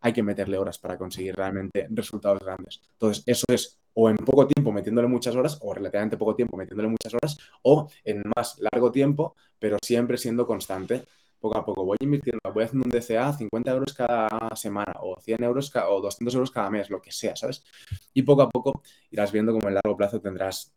[0.00, 2.80] hay que meterle horas para conseguir realmente resultados grandes.
[2.92, 6.88] Entonces, eso es o en poco tiempo metiéndole muchas horas, o relativamente poco tiempo metiéndole
[6.88, 11.04] muchas horas, o en más largo tiempo, pero siempre siendo constante.
[11.40, 15.42] Poco a poco voy invirtiendo, voy haciendo un DCA 50 euros cada semana, o 100
[15.42, 17.64] euros o 200 euros cada mes, lo que sea, ¿sabes?
[18.12, 20.74] Y poco a poco irás viendo cómo en largo plazo tendrás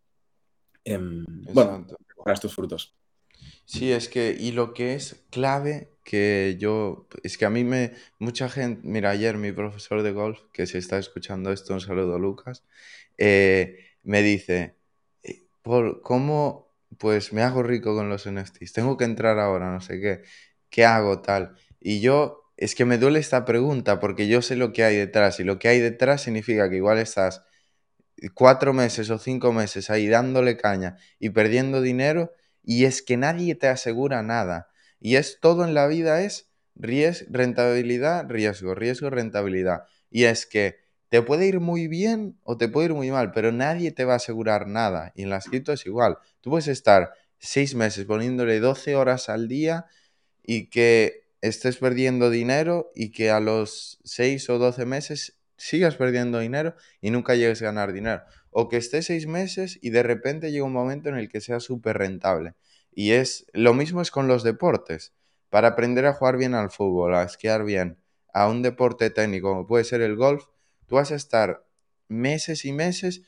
[0.85, 1.85] Em, bueno,
[2.31, 2.95] estos frutos.
[3.65, 7.93] Sí, es que, y lo que es clave que yo, es que a mí me,
[8.19, 12.19] mucha gente, mira, ayer mi profesor de golf, que se está escuchando esto, un saludo
[12.19, 12.63] Lucas,
[13.17, 14.75] eh, me dice,
[15.23, 19.81] eh, por cómo, pues me hago rico con los NFTs, tengo que entrar ahora, no
[19.81, 20.23] sé qué,
[20.69, 21.55] ¿qué hago tal?
[21.79, 25.39] Y yo, es que me duele esta pregunta porque yo sé lo que hay detrás
[25.39, 27.43] y lo que hay detrás significa que igual estás
[28.33, 32.31] cuatro meses o cinco meses ahí dándole caña y perdiendo dinero
[32.63, 34.69] y es que nadie te asegura nada.
[34.99, 39.83] Y es todo en la vida es rentabilidad, riesgo, riesgo, rentabilidad.
[40.09, 40.77] Y es que
[41.09, 44.13] te puede ir muy bien o te puede ir muy mal, pero nadie te va
[44.13, 45.11] a asegurar nada.
[45.15, 46.17] Y en las cripto es igual.
[46.41, 49.85] Tú puedes estar seis meses poniéndole 12 horas al día
[50.41, 56.39] y que estés perdiendo dinero y que a los seis o 12 meses sigas perdiendo
[56.39, 58.23] dinero y nunca llegues a ganar dinero.
[58.51, 61.59] O que estés seis meses y de repente llega un momento en el que sea
[61.59, 62.55] súper rentable.
[62.91, 65.13] Y es lo mismo es con los deportes.
[65.49, 67.99] Para aprender a jugar bien al fútbol, a esquiar bien,
[68.33, 70.45] a un deporte técnico como puede ser el golf,
[70.87, 71.65] tú vas a estar
[72.07, 73.21] meses y meses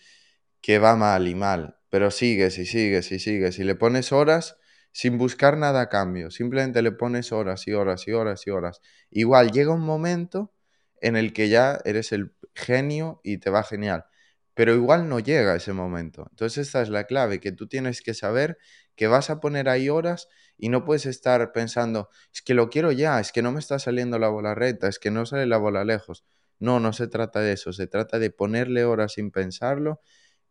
[0.61, 4.57] que va mal y mal, pero sigues y sigues y sigues y le pones horas
[4.91, 8.81] sin buscar nada a cambio, simplemente le pones horas y horas y horas y horas.
[9.11, 10.54] Igual llega un momento
[11.01, 14.05] en el que ya eres el genio y te va genial.
[14.53, 16.27] Pero igual no llega ese momento.
[16.31, 18.57] Entonces esta es la clave, que tú tienes que saber
[18.95, 22.91] que vas a poner ahí horas y no puedes estar pensando, es que lo quiero
[22.91, 25.57] ya, es que no me está saliendo la bola recta, es que no sale la
[25.57, 26.23] bola lejos.
[26.59, 30.01] No, no se trata de eso, se trata de ponerle horas sin pensarlo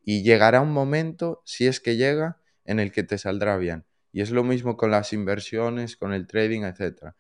[0.03, 3.87] y llegará un momento, si es que llega, en el que te saldrá bien.
[4.13, 7.15] Y es lo mismo con las inversiones, con el trading, etc.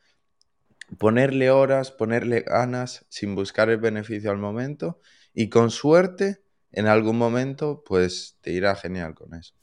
[0.98, 5.00] Ponerle horas, ponerle ganas sin buscar el beneficio al momento
[5.34, 9.54] y con suerte, en algún momento, pues te irá genial con eso.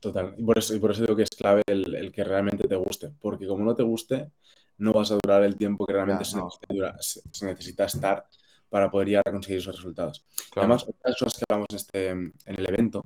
[0.00, 0.34] Total.
[0.36, 3.12] Y por eso, y por eso digo que es clave el, que realmente te guste.
[3.20, 4.30] Porque como no te guste,
[4.78, 6.38] no vas a durar el tiempo que realmente se,
[7.46, 8.26] necesita, estar
[8.68, 10.24] para poder llegar a conseguir esos resultados.
[10.56, 13.02] Además, otra de las cosas que hablamos en, este, en el evento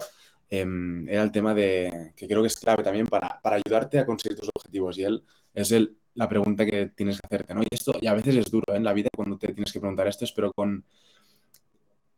[0.49, 4.07] em, era el tema de, que creo que es clave también para, para ayudarte a
[4.07, 4.97] conseguir tus objetivos.
[4.97, 7.63] Y él es el, la pregunta que tienes que hacerte, ¿no?
[7.63, 8.77] Y esto, y a veces es duro ¿eh?
[8.77, 10.85] en la vida cuando te tienes que preguntar esto, pero con,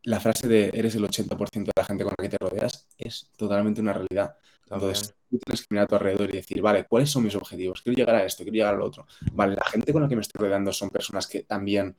[0.03, 3.29] la frase de eres el 80% de la gente con la que te rodeas es
[3.37, 4.35] totalmente una realidad.
[4.63, 7.81] Entonces, tú tienes que mirar a tu alrededor y decir, vale, ¿cuáles son mis objetivos?
[7.81, 9.07] Quiero llegar a esto, quiero llegar al otro.
[9.33, 11.95] Vale, la gente con la que me estoy rodeando son personas que también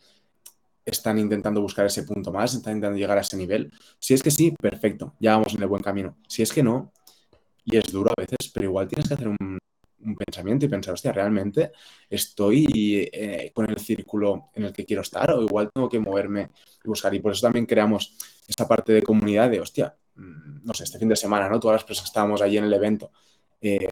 [0.84, 3.72] están intentando buscar ese punto más, están intentando llegar a ese nivel.
[3.98, 6.16] Si es que sí, perfecto, ya vamos en el buen camino.
[6.28, 6.92] Si es que no,
[7.64, 9.58] y es duro a veces, pero igual tienes que hacer un,
[10.04, 11.72] un pensamiento y pensar, hostia, realmente
[12.08, 16.50] estoy eh, con el círculo en el que quiero estar o igual tengo que moverme
[16.84, 17.14] y buscar.
[17.14, 20.98] Y por eso también creamos esta parte de comunidad de, hostia, mm, no sé, este
[20.98, 21.60] fin de semana, ¿no?
[21.60, 23.10] Todas las personas que estábamos allí en el evento.
[23.60, 23.88] Eh,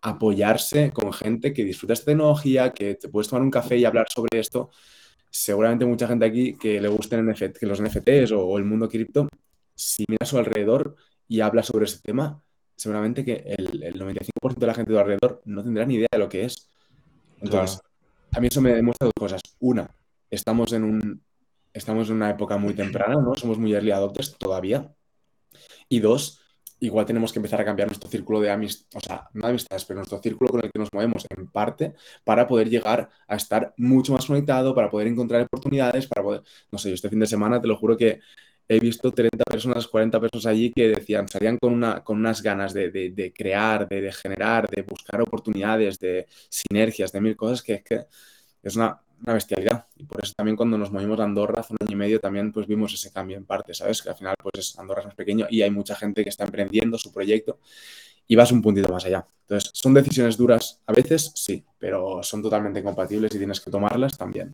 [0.00, 4.06] apoyarse con gente que disfruta esta tecnología, que te puedes tomar un café y hablar
[4.08, 4.70] sobre esto.
[5.30, 9.28] Seguramente mucha gente aquí que le gusten que los NFTs o, o el mundo cripto,
[9.74, 10.96] si mira a su alrededor
[11.28, 12.42] y habla sobre ese tema,
[12.78, 16.18] seguramente que el, el 95% de la gente de alrededor no tendrá ni idea de
[16.18, 16.70] lo que es.
[17.40, 17.80] Entonces,
[18.32, 19.42] a mí eso me demuestra dos cosas.
[19.58, 19.90] Una,
[20.30, 21.22] estamos en, un,
[21.72, 23.34] estamos en una época muy temprana, ¿no?
[23.34, 24.94] Somos muy early adopters todavía.
[25.88, 26.40] Y dos,
[26.78, 29.84] igual tenemos que empezar a cambiar nuestro círculo de amistades, o sea, no de amistades,
[29.84, 33.74] pero nuestro círculo con el que nos movemos en parte para poder llegar a estar
[33.76, 37.26] mucho más conectado, para poder encontrar oportunidades, para poder, no sé, yo este fin de
[37.26, 38.20] semana te lo juro que
[38.68, 42.74] he visto 30 personas, 40 personas allí que decían, salían con, una, con unas ganas
[42.74, 48.04] de, crear, de, generar, de buscar oportunidades, de sinergias, de mil cosas que es que
[48.62, 49.86] es una, bestialidad.
[49.96, 52.52] Y por eso también cuando nos movimos a Andorra hace un año y medio también
[52.52, 54.00] pues vimos ese cambio en parte, ¿sabes?
[54.00, 56.98] Que al final pues Andorra es más pequeño y hay mucha gente que está emprendiendo
[56.98, 57.58] su proyecto
[58.28, 59.26] y vas un puntito más allá.
[59.40, 60.80] Entonces, ¿son decisiones duras?
[60.86, 64.52] A veces sí, pero son totalmente compatibles y tienes que tomarlas también.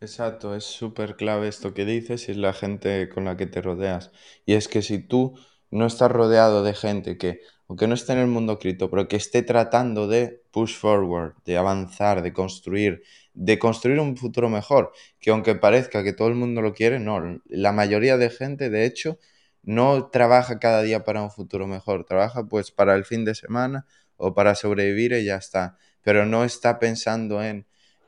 [0.00, 3.62] Exacto, es súper clave esto que dices y es la gente con la que te
[3.62, 4.10] rodeas.
[4.44, 5.38] Y es que si tú
[5.70, 9.16] no estás rodeado de gente que, aunque no esté en el mundo cripto, pero que
[9.16, 15.30] esté tratando de push forward, de avanzar, de construir, de construir un futuro mejor, que
[15.30, 19.18] aunque parezca que todo el mundo lo quiere, no, la mayoría de gente, de hecho,
[19.62, 23.86] no trabaja cada día para un futuro mejor, trabaja pues para el fin de semana
[24.16, 27.66] o para sobrevivir y ya está, pero no está pensando en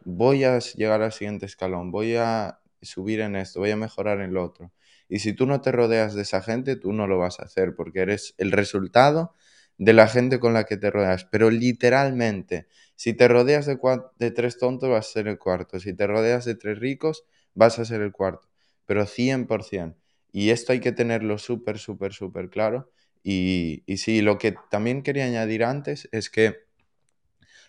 [0.08, 4.32] voy a llegar al siguiente escalón, voy a subir en esto, voy a mejorar en
[4.32, 4.72] lo otro.
[5.08, 7.74] Y si tú no te rodeas de esa gente, tú no lo vas a hacer
[7.74, 9.34] porque eres el resultado
[9.76, 11.24] de la gente con la que te rodeas.
[11.26, 15.78] Pero literalmente, si te rodeas de, tres tontos, vas a ser el cuarto.
[15.78, 18.48] Si te rodeas de tres ricos, vas a ser el cuarto.
[18.86, 19.96] Pero 100%.
[20.32, 22.90] Y esto hay que tenerlo súper, súper, súper claro.
[23.22, 26.67] Y, y sí, lo que también quería añadir antes es que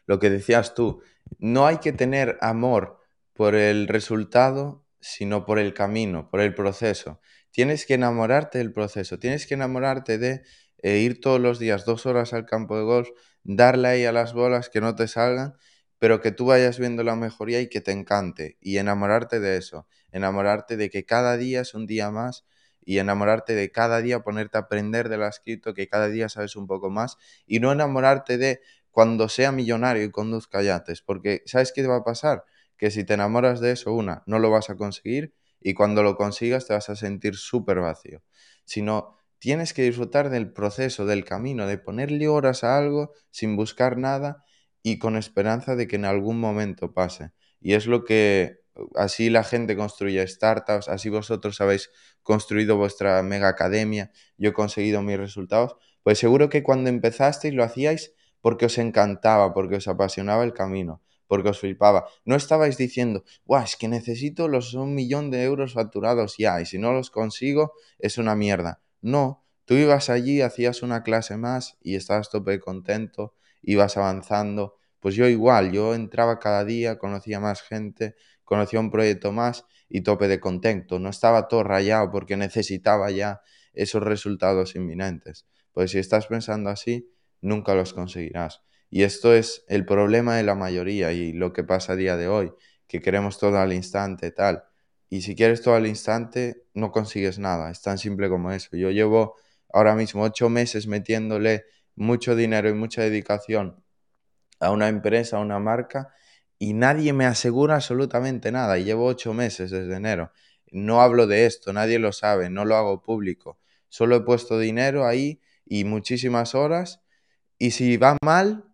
[0.09, 1.03] lo que decías tú,
[1.37, 2.99] no hay que tener amor
[3.33, 7.21] por el resultado, sino por el camino, por el proceso.
[7.51, 10.41] Tienes que enamorarte del proceso, tienes que enamorarte de
[10.81, 13.09] eh, ir todos los días dos horas al campo de golf,
[13.43, 15.53] darle ahí a las bolas que no te salgan,
[15.99, 19.85] pero que tú vayas viendo la mejoría y que te encante y enamorarte de eso,
[20.11, 22.45] enamorarte de que cada día es un día más
[22.83, 26.55] y enamorarte de cada día ponerte a aprender de la escrito, que cada día sabes
[26.55, 31.71] un poco más y no enamorarte de cuando sea millonario y conduzca yates, porque ¿sabes
[31.73, 32.43] qué va a pasar?
[32.77, 36.15] Que si te enamoras de eso, una, no lo vas a conseguir y cuando lo
[36.15, 38.23] consigas te vas a sentir súper vacío,
[38.65, 43.97] sino tienes que disfrutar del proceso, del camino, de ponerle horas a algo sin buscar
[43.97, 44.43] nada
[44.83, 47.31] y con esperanza de que en algún momento pase.
[47.59, 48.59] Y es lo que
[48.95, 51.89] así la gente construye startups, así vosotros habéis
[52.23, 57.63] construido vuestra mega academia, yo he conseguido mis resultados, pues seguro que cuando empezasteis lo
[57.63, 62.07] hacíais porque os encantaba, porque os apasionaba el camino, porque os flipaba.
[62.25, 66.65] No estabais diciendo, guau, es que necesito los un millón de euros facturados ya, y
[66.65, 68.81] si no los consigo, es una mierda.
[69.01, 74.75] No, tú ibas allí, hacías una clase más y estabas tope contento, ibas avanzando.
[74.99, 80.01] Pues yo igual, yo entraba cada día, conocía más gente, conocía un proyecto más y
[80.01, 83.41] tope de contento, no estaba todo rayado porque necesitaba ya
[83.73, 85.45] esos resultados inminentes.
[85.71, 87.09] Pues si estás pensando así,
[87.41, 88.61] nunca los conseguirás.
[88.89, 92.27] Y esto es el problema de la mayoría y lo que pasa a día de
[92.27, 92.51] hoy,
[92.87, 94.63] que queremos todo al instante, tal.
[95.09, 97.71] Y si quieres todo al instante, no consigues nada.
[97.71, 98.75] Es tan simple como eso.
[98.77, 99.35] Yo llevo
[99.71, 103.83] ahora mismo ocho meses metiéndole mucho dinero y mucha dedicación
[104.59, 106.13] a una empresa, a una marca,
[106.57, 108.77] y nadie me asegura absolutamente nada.
[108.77, 110.31] Y llevo ocho meses desde enero.
[110.71, 113.59] No hablo de esto, nadie lo sabe, no lo hago público.
[113.87, 117.01] Solo he puesto dinero ahí y muchísimas horas.
[117.59, 118.65] Y si va mal,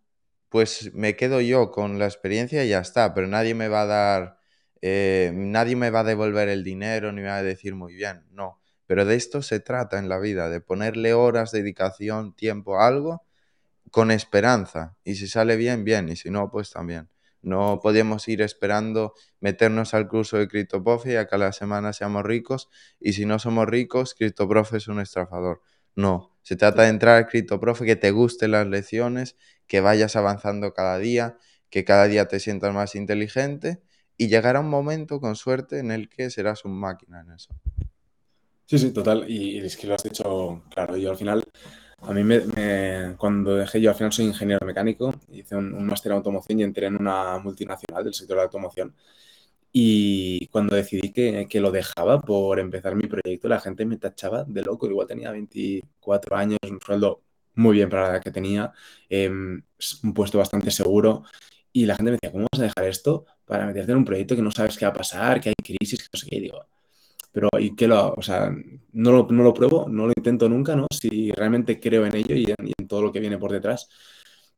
[0.50, 3.13] pues me quedo yo con la experiencia y ya está.
[3.13, 4.39] Pero nadie me va a dar,
[4.82, 8.26] eh, nadie me va a devolver el dinero ni me va a decir muy bien.
[8.32, 8.62] No.
[8.86, 13.26] Pero de esto se trata en la vida, de ponerle horas, dedicación, tiempo a algo
[13.91, 14.95] con esperanza.
[15.04, 16.10] Y si sale bien, bien.
[16.10, 17.10] Y si no, pues también.
[17.41, 21.93] No podemos ir esperando meternos al curso de CryptoProfe y a que a la semana
[21.93, 22.69] seamos ricos.
[23.00, 25.62] Y si no somos ricos, CryptoProfe es un estafador.
[25.95, 30.75] No, se trata de entrar al CryptoProfe, que te gusten las lecciones, que vayas avanzando
[30.75, 31.39] cada día,
[31.71, 33.81] que cada día te sientas más inteligente
[34.15, 37.49] y llegará un momento, con suerte, en el que serás un máquina en eso.
[38.67, 39.25] Sí, sí, total.
[39.27, 41.43] Y, es que lo has dicho, claro, yo al final,
[42.01, 46.17] a mí me, cuando dejé, yo al final soy ingeniero mecánico, hice un, máster en
[46.17, 48.93] automoción y entré en una multinacional del sector de automoción.
[49.78, 54.46] Y cuando decidí que, que, lo dejaba por empezar mi proyecto, la gente me tachaba
[54.46, 54.88] de loco.
[54.88, 57.24] Igual tenía 24 años, un sueldo
[57.56, 58.72] muy bien para la que tenía,
[59.10, 59.62] em,
[60.04, 61.24] un puesto bastante seguro.
[61.74, 64.36] Y la gente me decía, ¿cómo vas a dejar esto para meterte en un proyecto
[64.38, 66.38] que no sabes qué va a pasar, que hay crisis, que no sé qué?
[66.38, 66.66] Y digo,
[67.34, 68.50] pero ¿y qué lo O sea,
[68.94, 70.88] no lo, no lo pruebo, no lo intento nunca, ¿no?
[70.92, 73.90] Si realmente creo en ello y en, todo lo que viene por detrás.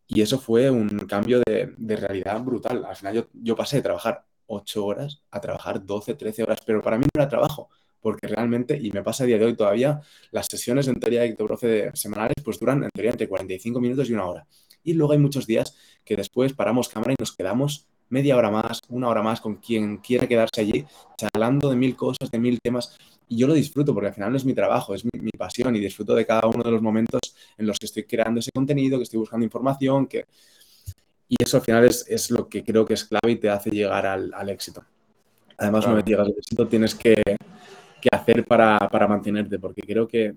[0.08, 2.86] Y eso fue un cambio de, de realidad brutal.
[2.86, 6.82] Al final yo, yo, pasé de trabajar 8 horas a trabajar 12, 13 horas, pero
[6.82, 7.70] para mí no era trabajo,
[8.02, 11.28] porque realmente, y me pasa a día de hoy todavía, las sesiones en teoría de
[11.28, 14.48] Ectoprofe semanales pues duran en teoría entre 45 minutos y una hora.
[14.84, 18.82] Y luego hay muchos días que después paramos cámara y nos quedamos media hora más,
[18.90, 20.86] una hora más con quien quiera quedarse allí,
[21.18, 22.98] charlando de mil cosas, de mil temas.
[23.28, 25.80] Y yo lo disfruto porque al final no es mi trabajo, es mi, pasión y
[25.80, 27.20] disfruto de cada uno de los momentos
[27.58, 30.26] en los que estoy creando ese contenido, que estoy buscando información, que...
[31.30, 34.06] Y eso al final es, lo que creo que es clave y te hace llegar
[34.06, 34.86] al, éxito.
[35.58, 37.22] Además, no una vez llegas al éxito, tienes que,
[38.12, 40.36] hacer para, mantenerte, porque creo que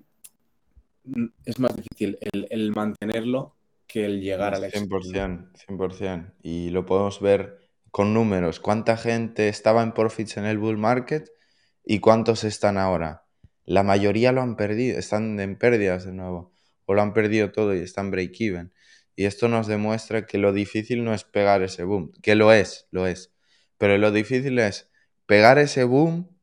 [1.45, 3.55] es más difícil el, el mantenerlo
[3.87, 4.99] que el llegar al éxito.
[4.99, 6.33] 100%, 100%.
[6.43, 8.61] Y lo podemos ver con números.
[8.61, 11.29] ¿Cuánta gente estaba en profits en el bull market
[11.85, 13.25] y cuántos están ahora?
[13.65, 16.53] La mayoría lo han perdido, están en pérdidas de nuevo.
[16.87, 18.73] O lo han perdido todo y están break-even.
[19.21, 22.87] Y esto nos demuestra que lo difícil no es pegar ese boom, que lo es,
[22.91, 23.35] lo es.
[23.77, 24.89] Pero lo difícil es
[25.27, 26.35] pegar ese boom,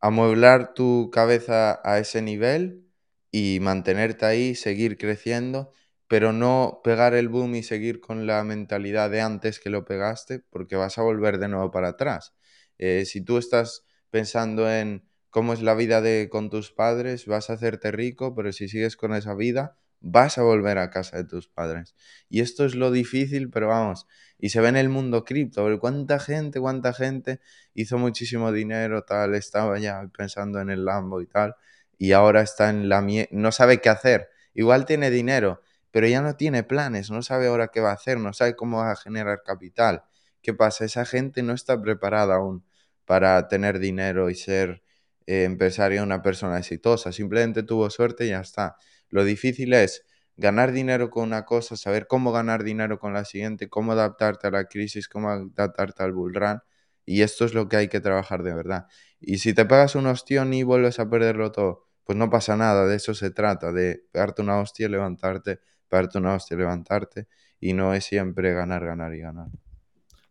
[0.00, 2.88] amueblar tu cabeza a ese nivel
[3.30, 5.72] y mantenerte ahí, seguir creciendo
[6.08, 10.40] pero no pegar el boom y seguir con la mentalidad de antes que lo pegaste,
[10.50, 12.34] porque vas a volver de nuevo para atrás.
[12.78, 17.48] Eh, si tú estás pensando en cómo es la vida de, con tus padres, vas
[17.48, 21.24] a hacerte rico, pero si sigues con esa vida, vas a volver a casa de
[21.24, 21.94] tus padres.
[22.28, 24.06] Y esto es lo difícil, pero vamos,
[24.38, 27.40] y se ve en el mundo cripto, cuánta gente, cuánta gente
[27.74, 31.56] hizo muchísimo dinero, tal, estaba ya pensando en el Lambo y tal,
[31.98, 34.28] y ahora está en la no sabe qué hacer.
[34.54, 38.18] Igual tiene dinero, pero ya no tiene planes, no sabe ahora qué va a hacer,
[38.18, 40.04] no sabe cómo va a generar capital.
[40.42, 40.84] ¿Qué pasa?
[40.84, 42.64] Esa gente no está preparada aún
[43.04, 44.82] para tener dinero y ser
[45.26, 47.12] eh, empresario, una persona exitosa.
[47.12, 48.76] Simplemente tuvo suerte y ya está.
[49.10, 50.04] Lo difícil es
[50.36, 54.50] ganar dinero con una cosa, saber cómo ganar dinero con la siguiente, cómo adaptarte a
[54.50, 56.60] la crisis, cómo adaptarte al bull run.
[57.04, 58.86] Y esto es lo que hay que trabajar de verdad.
[59.20, 62.86] Y si te pegas un ostión y vuelves a perderlo todo, pues no pasa nada,
[62.86, 67.26] de eso se trata, de pegarte una hostia, levantarte pararte una hostia, levantarte
[67.60, 69.48] y no es siempre ganar, ganar y ganar.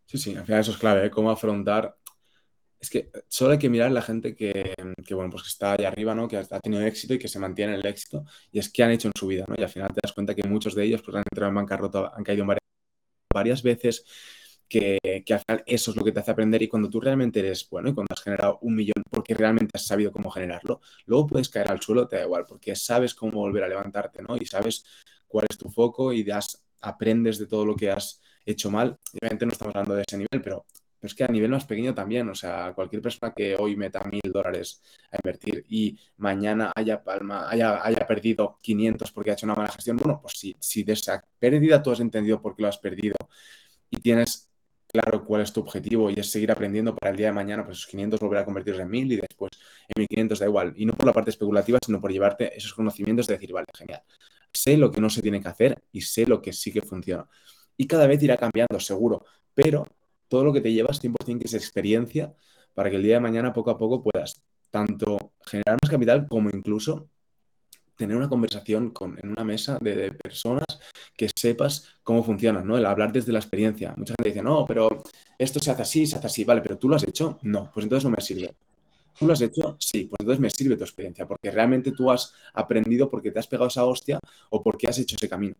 [0.06, 1.10] Sí, sí, al final eso es clave, ¿eh?
[1.10, 1.98] cómo afrontar.
[2.80, 4.74] Es que solo hay que mirar la gente que,
[5.10, 6.28] bueno, pues que está ahí arriba, ¿no?
[6.28, 8.24] Que ha tenido éxito y que se mantiene en el éxito.
[8.52, 9.54] Y es que han hecho en su vida, ¿no?
[9.58, 12.12] Y al final te das cuenta que muchos de ellos pues, han entrado en bancarrota,
[12.14, 12.62] han caído en varias,
[13.34, 14.04] varias veces,
[14.68, 17.40] que, que, al final eso es lo que te hace aprender y cuando tú realmente
[17.40, 21.26] eres bueno y cuando has generado un millón porque realmente has sabido cómo generarlo, luego
[21.26, 24.36] puedes caer al suelo, te da igual, porque sabes cómo volver a levantarte, ¿no?
[24.36, 24.84] Y sabes
[25.26, 28.98] cuál es tu foco y das, aprendes de todo lo que has hecho mal.
[29.12, 30.66] Obviamente no estamos hablando de ese nivel, pero
[31.00, 34.32] es que a nivel más pequeño también, o sea, cualquier persona que hoy meta mil
[34.32, 34.82] dólares
[35.12, 39.70] a invertir y mañana haya, palma, haya, haya perdido 500 porque ha hecho una mala
[39.70, 42.78] gestión, bueno, pues si, si de esa pérdida tú has entendido por qué lo has
[42.78, 43.16] perdido
[43.90, 44.48] y tienes
[44.88, 47.78] claro cuál es tu objetivo y es seguir aprendiendo para el día de mañana, pues
[47.78, 49.52] esos 500 volver a convertirse en 1000 y después
[49.88, 50.72] en 1500 da igual.
[50.76, 54.02] Y no por la parte especulativa, sino por llevarte esos conocimientos de decir, vale, genial,
[54.52, 57.28] sé lo que no se tiene que hacer y sé lo que sí que funciona.
[57.76, 59.24] Y cada vez irá cambiando, seguro,
[59.54, 59.86] pero
[60.28, 62.34] todo lo que te llevas 100% que es experiencia
[62.74, 66.50] para que el día de mañana poco a poco puedas tanto generar más capital como
[66.50, 67.08] incluso
[67.96, 70.64] tener una conversación con, en una mesa de, personas
[71.16, 72.78] que sepas cómo funcionan, ¿no?
[72.78, 73.92] El hablar desde la experiencia.
[73.96, 75.02] Mucha gente dice, no, pero
[75.36, 77.84] esto se hace así, se hace así, vale, pero tú lo has hecho, no, pues
[77.84, 78.54] entonces no me sirve.
[79.18, 79.76] ¿Tú lo has hecho?
[79.80, 83.48] Sí, pues entonces me sirve tu experiencia, porque realmente tú has aprendido porque te has
[83.48, 84.20] pegado esa hostia
[84.50, 85.56] o porque has hecho ese camino.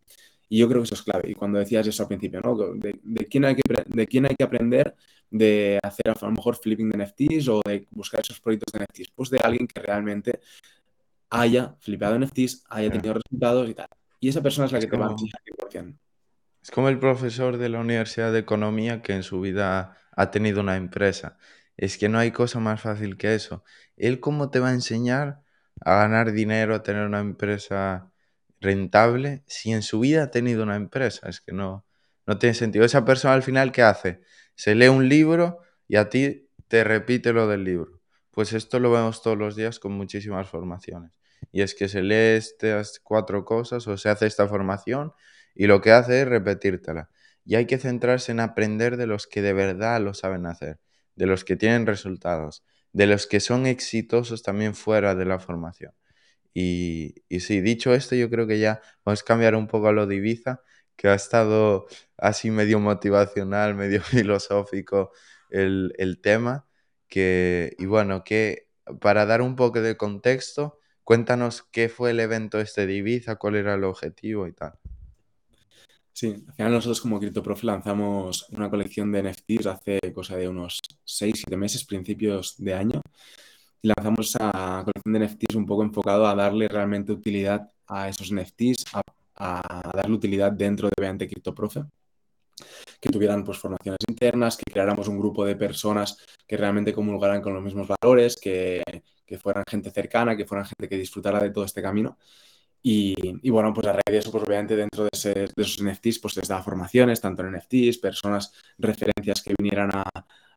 [0.49, 1.31] Y yo creo que eso es clave.
[1.31, 2.57] Y cuando decías eso al principio, ¿no?
[2.57, 4.95] De, quién, hay que, de quién hay que aprender
[5.31, 9.13] de hacer a lo mejor flipping de NFTs o de buscar esos proyectos de NFTs.
[9.15, 10.41] Pues de alguien que realmente
[11.31, 13.89] haya flipado NFTs, haya tenido resultados y tal.
[14.21, 15.95] Y esa persona es la que te va a enseñar
[16.63, 20.61] Es como el profesor de la Universidad de Economía que en su vida ha tenido
[20.61, 21.39] una empresa.
[21.77, 23.63] Es que no hay cosa más fácil que eso.
[23.97, 25.43] Él cómo te va a enseñar
[25.81, 28.11] a ganar dinero, a tener una empresa
[28.61, 31.29] rentable si en su vida ha tenido una empresa.
[31.29, 31.87] Es que no,
[32.27, 32.85] no tiene sentido.
[32.85, 34.21] Esa persona al final, ¿qué hace?
[34.55, 38.01] Se lee un libro y a ti te repite lo del libro.
[38.31, 41.13] Pues esto lo vemos todos los días con muchísimas formaciones.
[41.51, 45.13] Y es que se lee estas cuatro cosas o se hace esta formación
[45.55, 47.11] y lo que hace es repetírtela.
[47.45, 50.79] Y hay que centrarse en aprender de los que de verdad lo saben hacer,
[51.17, 55.93] de los que tienen resultados, de los que son exitosos también fuera de la formación.
[56.61, 59.93] Y, y sí, dicho esto, yo creo que ya vamos a cambiar un poco a
[59.93, 60.61] lo de Ibiza,
[60.97, 61.87] que ha estado
[62.17, 65.13] así medio motivacional, medio filosófico
[65.51, 66.67] el, el tema.
[67.07, 72.59] Que, y bueno, que para dar un poco de contexto, cuéntanos qué fue el evento
[72.59, 74.73] este de Ibiza, cuál era el objetivo y tal.
[76.13, 80.81] Sí, al final nosotros como CryptoProf lanzamos una colección de NFTs hace cosa de unos
[81.07, 83.01] 6-7 meses, principios de año,
[83.83, 88.85] lanzamos esa colección de NFTs un poco enfocado a darle realmente utilidad a esos NFTs,
[89.37, 91.85] a, darle utilidad dentro de Beante CryptoProfe,
[93.01, 97.55] que tuvieran pues, formaciones internas, que creáramos un grupo de personas que realmente comulgaran con
[97.55, 98.83] los mismos valores, que,
[99.25, 102.19] que fueran gente cercana, que fueran gente que disfrutara de todo este camino.
[102.83, 106.21] Y, y, bueno, pues a raíz de eso, pues obviamente dentro de, de, esos NFTs,
[106.21, 110.05] pues les daba formaciones, tanto en NFTs, personas, referencias que vinieran a,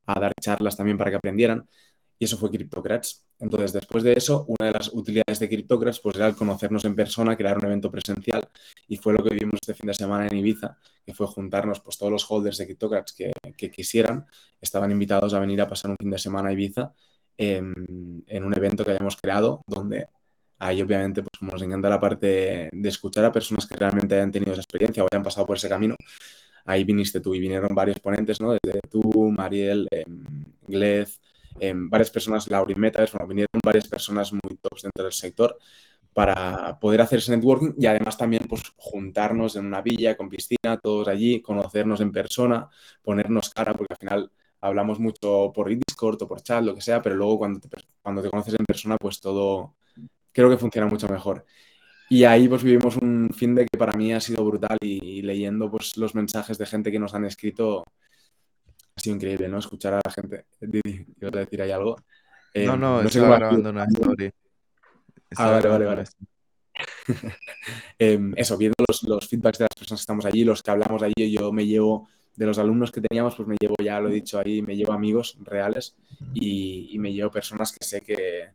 [0.06, 1.68] a dar charlas también para que aprendieran
[2.22, 3.26] y eso fue Cryptocrats.
[3.40, 6.96] Entonces, después de eso, una de las utilidades de Cryptocrats pues, era el conocernos en
[6.96, 8.48] persona, crear un evento presencial
[8.88, 11.98] y fue lo que vivimos este fin de semana en Ibiza, que fue juntarnos pues,
[11.98, 14.28] todos los holders de Cryptocrats que, quisieran,
[14.62, 16.94] estaban invitados a venir a pasar un fin de semana a Ibiza
[17.38, 20.06] en, en un evento que habíamos creado donde
[20.60, 24.32] ahí obviamente pues como nos encanta la parte de escuchar a personas que realmente hayan
[24.32, 25.96] tenido esa experiencia o hayan pasado por ese camino,
[26.66, 28.56] ahí viniste tú y vinieron varios ponentes, ¿no?
[28.62, 30.06] Desde tú, Mariel, eh,
[30.68, 31.20] Glez,
[31.60, 35.58] varias personas, Lauri Metas, bueno, vinieron varias personas muy tops dentro del sector
[36.14, 40.78] para poder hacer ese networking y además también pues juntarnos en una villa con piscina,
[40.82, 42.70] todos allí, conocernos en persona,
[43.02, 47.02] ponernos cara, porque al final hablamos mucho por Discord o por chat, lo que sea,
[47.02, 47.70] pero luego cuando te,
[48.02, 49.76] cuando te conoces en persona, pues todo
[50.32, 51.46] creo que funciona mucho mejor.
[52.10, 55.72] Y ahí pues vivimos un fin de que para mí ha sido brutal y, leyendo
[55.72, 57.86] pues los mensajes de gente que nos han escrito,
[59.02, 59.60] sido increíble, ¿no?
[59.60, 60.46] Escuchar a la gente.
[60.60, 61.98] Didi, ¿quieres decir ahí algo?
[62.54, 64.32] Eh, no, no, no sé grabando una story.
[65.38, 66.04] Ah, vale, vale, vale.
[68.00, 71.02] eh, eso, viendo los, los, feedbacks de las personas que estamos allí, los que hablamos
[71.04, 74.14] allí, yo me llevo, de los alumnos que teníamos, pues me llevo, ya lo he
[74.14, 75.96] dicho ahí, me llevo amigos reales
[76.34, 78.50] y, y me llevo personas que sé que,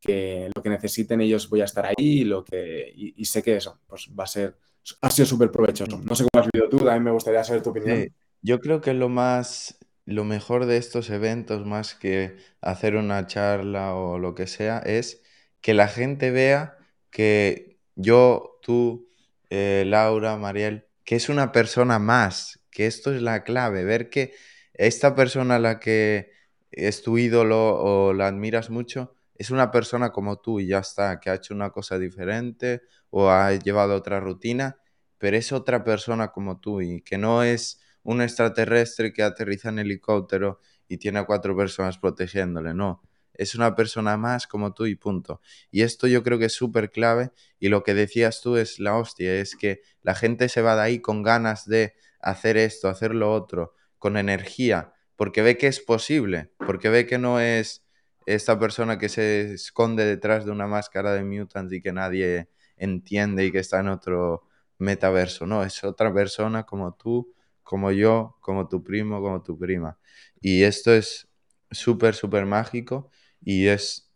[0.00, 3.56] que, lo que necesiten ellos voy a estar ahí lo que, y, y sé que
[3.56, 4.56] eso, pues va a ser,
[5.00, 5.98] ha sido súper provechoso.
[5.98, 8.02] No sé cómo has vivido tú, también me gustaría saber tu opinión.
[8.02, 9.78] Sí, yo creo que lo más
[10.08, 15.22] lo mejor de estos eventos, más que hacer una charla o lo que sea, es
[15.60, 16.78] que la gente vea
[17.10, 19.10] que yo, tú,
[19.50, 24.32] eh, Laura, Mariel, que es una persona más, que esto es la clave, ver que
[24.72, 26.32] esta persona a la que
[26.70, 31.20] es tu ídolo o la admiras mucho, es una persona como tú y ya está,
[31.20, 32.80] que ha hecho una cosa diferente
[33.10, 34.78] o ha llevado otra rutina,
[35.18, 39.80] pero es otra persona como tú y que no es un extraterrestre que aterriza en
[39.80, 43.02] helicóptero y tiene a cuatro personas protegiéndole, no.
[43.34, 45.42] Es una persona más como tú y punto.
[45.70, 48.96] Y esto yo creo que es súper clave y lo que decías tú es la
[48.96, 53.14] hostia, es que la gente se va de ahí con ganas de hacer esto, hacer
[53.14, 57.84] lo otro, con energía, porque ve que es posible, porque ve que no es
[58.24, 62.48] esta persona que se esconde detrás de una máscara de mutants y que nadie
[62.78, 64.48] entiende y que está en otro
[64.78, 67.34] metaverso, no, es otra persona como tú,
[67.68, 69.98] como yo, como tu primo, como tu prima.
[70.40, 71.28] Y esto es
[71.70, 73.10] súper, súper mágico
[73.42, 74.10] y es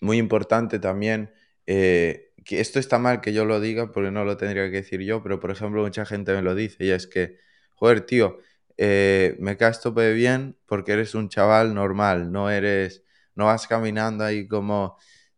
[0.00, 1.30] muy importante también,
[1.66, 5.00] eh, que esto está mal que yo lo diga porque no lo tendría que decir
[5.02, 7.38] yo, pero por ejemplo mucha gente me lo dice y es que,
[7.74, 8.38] joder, tío,
[8.78, 13.02] eh, me caes tope bien porque eres un chaval normal, no eres,
[13.34, 14.96] no vas caminando ahí como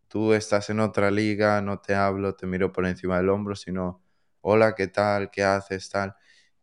[0.08, 4.02] tú estás en otra liga, no te hablo, te miro por encima del hombro, sino,
[4.42, 5.30] hola, ¿qué tal?
[5.30, 5.88] ¿Qué haces?
[5.90, 6.14] Tal.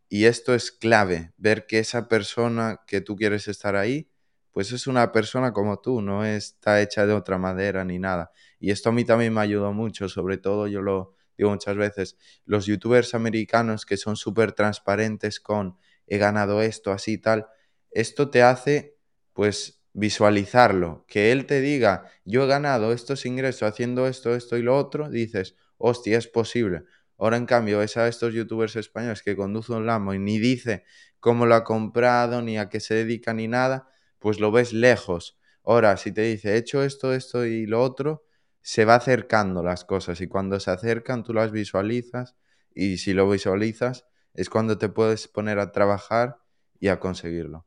[0.08, 4.08] Y esto es clave, ver que esa persona que tú quieres estar ahí,
[4.52, 8.30] pues es una persona como tú, no está hecha de otra madera ni nada.
[8.58, 12.16] Y esto a mí también me ayudó mucho, sobre todo yo lo digo muchas veces,
[12.46, 15.76] los youtubers americanos que son súper transparentes con
[16.06, 17.48] he ganado esto, así tal,
[17.90, 18.96] esto te hace
[19.32, 24.62] pues visualizarlo, que él te diga yo he ganado estos ingresos haciendo esto, esto y
[24.62, 26.84] lo otro, dices, hostia, es posible.
[27.18, 30.84] Ahora, en cambio, ves a estos youtubers españoles que conducen un Lambo y ni dice
[31.20, 33.88] cómo lo ha comprado, ni a qué se dedica, ni nada,
[34.18, 35.38] pues lo ves lejos.
[35.64, 38.24] Ahora, si te dice, he hecho esto, esto y lo otro,
[38.62, 42.36] se va acercando las cosas y cuando se acercan tú las visualizas
[42.74, 46.38] y si lo visualizas es cuando te puedes poner a trabajar
[46.78, 47.64] y a conseguirlo.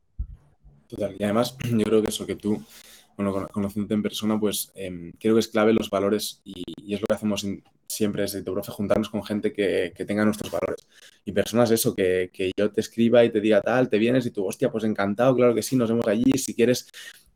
[0.86, 1.16] Total.
[1.18, 2.62] Y además, yo creo que eso que tú,
[3.16, 7.06] bueno, conociéndote en persona, pues em, creo que es clave los valores y, es lo
[7.06, 7.46] que hacemos
[7.90, 10.86] siempre tu profe, juntarnos con gente que, tenga nuestros valores.
[11.24, 14.30] Y personas, eso, que, que, yo te escriba y te diga tal, te vienes y
[14.30, 16.88] tú, hostia, pues encantado, claro que sí, nos vemos allí, si quieres,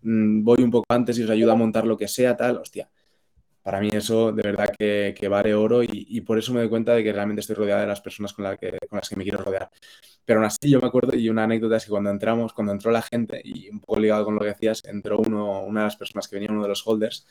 [0.03, 2.89] mm, voy un poco antes y os ayudo a montar lo que sea, tal, hostia
[3.65, 7.03] para mí eso de verdad que, vale oro y, por eso me doy cuenta de
[7.03, 9.71] que realmente estoy rodeada de las personas con, que, con las que me quiero rodear.
[10.27, 12.91] Pero aún así yo me acuerdo y una anécdota es que cuando entramos, cuando entró
[12.91, 15.97] la gente y un poco ligado con lo que decías, entró uno, una de las
[15.97, 17.27] personas que venía, uno de los holders,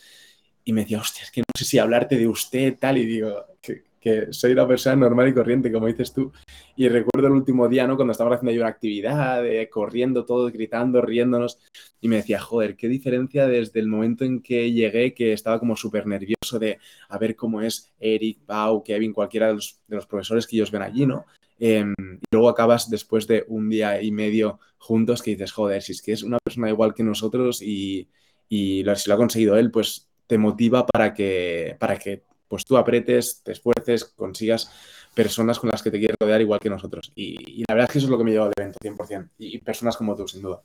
[0.65, 3.45] y me decía, hostia, es que no sé si hablarte de usted tal y digo,
[3.61, 6.33] que que soy una persona normal y corriente, como dices tú.
[6.75, 7.95] Y recuerdo el último día, ¿no?
[7.95, 9.41] Cuando estábamos haciendo ahí una actividad,
[9.71, 11.57] corriendo todos, gritando, riéndonos,
[12.01, 15.77] y me decía, joder, qué diferencia desde el momento en que llegué, que estaba como
[15.77, 20.05] súper nervioso de a ver cómo es Eric, Pau, Kevin, cualquiera de los, de los
[20.05, 21.25] profesores que ellos ven allí, ¿no?
[21.57, 25.93] Em, y luego acabas después de un día y medio juntos que dices, joder, si
[25.93, 28.09] es que es una persona igual que nosotros y,
[28.49, 32.75] y si lo ha conseguido él, pues te motiva para que, para que pues tú
[32.75, 34.71] apretes, te esfuerces, consigas
[35.13, 37.11] personas con las que te quieres rodear igual que nosotros.
[37.13, 39.29] Y, la verdad es que eso es lo que me lleva al evento, 100%.
[39.37, 40.63] Y, personas como tú, sin duda.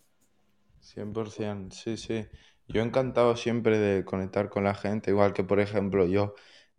[0.80, 2.26] 100%, sí, sí.
[2.66, 6.34] Yo he encantado siempre de conectar con la gente, igual que por ejemplo yo,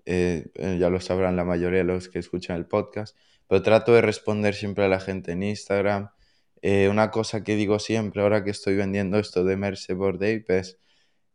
[0.05, 0.47] eh,
[0.79, 3.15] ya lo sabrán la mayoría de los que escuchan el podcast,
[3.47, 6.09] pero trato de responder siempre a la gente en Instagram.
[6.63, 10.79] Eh, una cosa que digo siempre, ahora que estoy vendiendo esto de Merce Board es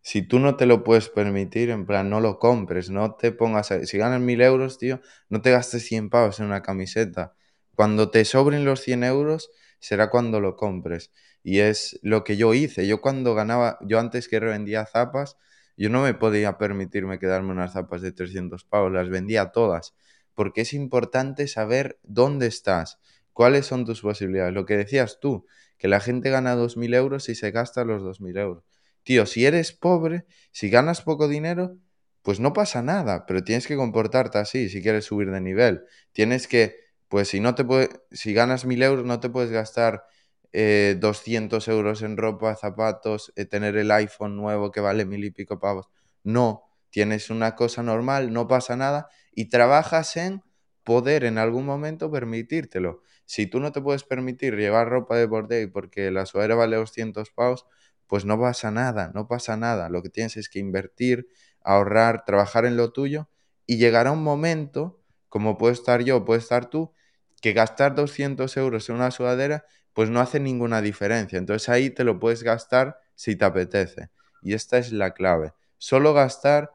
[0.05, 3.72] si tú no te lo puedes permitir, en plan, no lo compres, no te pongas,
[3.84, 5.00] si ganas mil euros, tío,
[5.30, 7.32] no te gastes 100 pavos en una camiseta.
[7.74, 11.11] Cuando te sobren los 100 euros, será cuando lo compres.
[11.42, 12.86] Y es lo que yo hice.
[12.86, 15.38] Yo cuando ganaba, yo antes que revendía zapas,
[15.74, 19.94] yo no me podía permitirme quedarme unas zapas de 300 pavos, las vendía todas.
[20.34, 22.98] Porque es importante saber dónde estás,
[23.32, 24.52] cuáles son tus posibilidades.
[24.52, 25.46] Lo que decías tú,
[25.78, 28.73] que la gente gana 2.000 euros y se gasta los 2.000 euros
[29.05, 31.76] tío, si eres pobre, si ganas poco dinero,
[32.22, 35.84] pues no pasa nada, pero tienes que comportarte así si quieres subir de nivel.
[36.12, 36.76] Tienes que,
[37.09, 40.05] pues si no te puede, si ganas mil euros, no te puedes gastar
[40.52, 45.30] 200 eh, euros en ropa, zapatos, eh, tener el iPhone nuevo que vale mil y
[45.30, 45.88] pico pavos.
[46.22, 50.42] No, tienes una cosa normal, no pasa nada y trabajas en
[50.84, 53.02] poder en algún momento permitírtelo.
[53.24, 57.30] Si tú no te puedes permitir llevar ropa de bordé porque la suadera vale 200
[57.30, 57.66] pavos,
[58.14, 59.88] pues no pasa nada, no pasa nada.
[59.88, 61.26] Lo que tienes es que invertir,
[61.64, 63.28] ahorrar, trabajar en lo tuyo
[63.66, 66.92] y llegará un momento, como puedo estar yo, puede estar tú,
[67.42, 71.40] que gastar 200 euros en una sudadera pues no hace ninguna diferencia.
[71.40, 74.10] Entonces ahí te lo puedes gastar si te apetece.
[74.42, 75.52] Y esta es la clave.
[75.78, 76.70] Solo gastar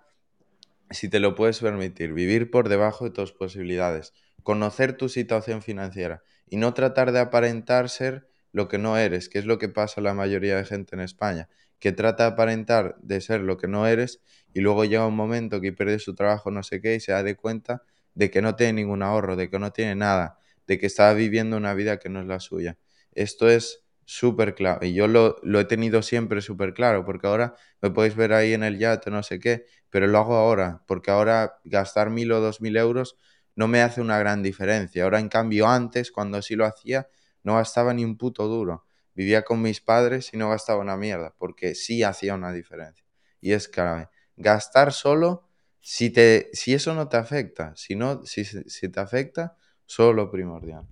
[0.91, 4.11] si te lo puedes permitir, vivir por debajo de tus posibilidades,
[4.43, 9.39] conocer tu situación financiera y no tratar de aparentar ser lo que no eres, que
[9.39, 12.95] es lo que pasa a la mayoría de gente en España, que trata de aparentar
[13.01, 14.21] de ser lo que no eres
[14.53, 17.23] y luego llega un momento que pierde su trabajo, no sé qué, y se da
[17.23, 17.83] de cuenta
[18.15, 21.57] de que no tiene ningún ahorro, de que no tiene nada, de que está viviendo
[21.57, 22.77] una vida que no es la suya.
[23.13, 27.53] Esto es súper claro y yo lo, lo, he tenido siempre súper claro porque ahora
[27.79, 31.11] me podéis ver ahí en el yate no sé qué, pero lo hago ahora porque
[31.11, 33.17] ahora gastar mil o dos mil euros
[33.55, 35.03] no me hace una gran diferencia.
[35.03, 37.07] Ahora en cambio antes cuando sí lo hacía
[37.43, 38.85] no gastaba ni un puto duro.
[39.13, 43.05] Vivía con mis padres y no gastaba una mierda, porque sí hacía una diferencia.
[43.41, 44.09] Y es clave.
[44.37, 45.49] Gastar solo,
[45.81, 50.31] si, te, si eso no te afecta, si, no, si, si te afecta, solo lo
[50.31, 50.85] primordial.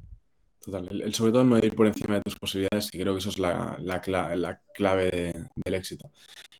[0.59, 0.89] total.
[0.89, 3.39] El, sobre todo no ir por encima de tus posibilidades, y creo que eso es
[3.39, 6.11] la, la, clave del éxito.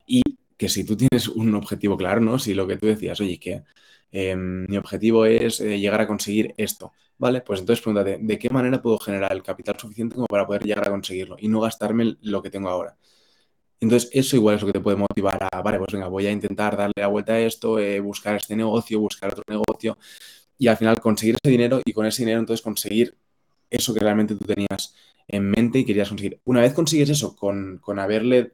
[0.05, 0.21] Y
[0.55, 2.39] que si tú tienes un objetivo claro, ¿no?
[2.39, 3.63] Si lo que tú decías, oye, que
[4.11, 7.41] em, mi objetivo es eh, llegar a conseguir esto, ¿vale?
[7.41, 10.87] Pues entonces pregúntate, ¿de qué manera puedo generar el capital suficiente como para poder llegar
[10.87, 12.97] a conseguirlo y no gastarme lo que tengo ahora?
[13.79, 16.31] Entonces, eso igual es lo que te puede motivar a, vale, pues venga, voy a
[16.31, 19.97] intentar darle la vuelta a esto, eh, buscar este negocio, buscar otro negocio
[20.57, 23.15] y al final conseguir ese dinero y con ese dinero entonces conseguir
[23.69, 24.95] eso que realmente tú tenías
[25.27, 26.39] en mente y querías conseguir.
[26.45, 28.53] Una vez consigues eso con, con haberle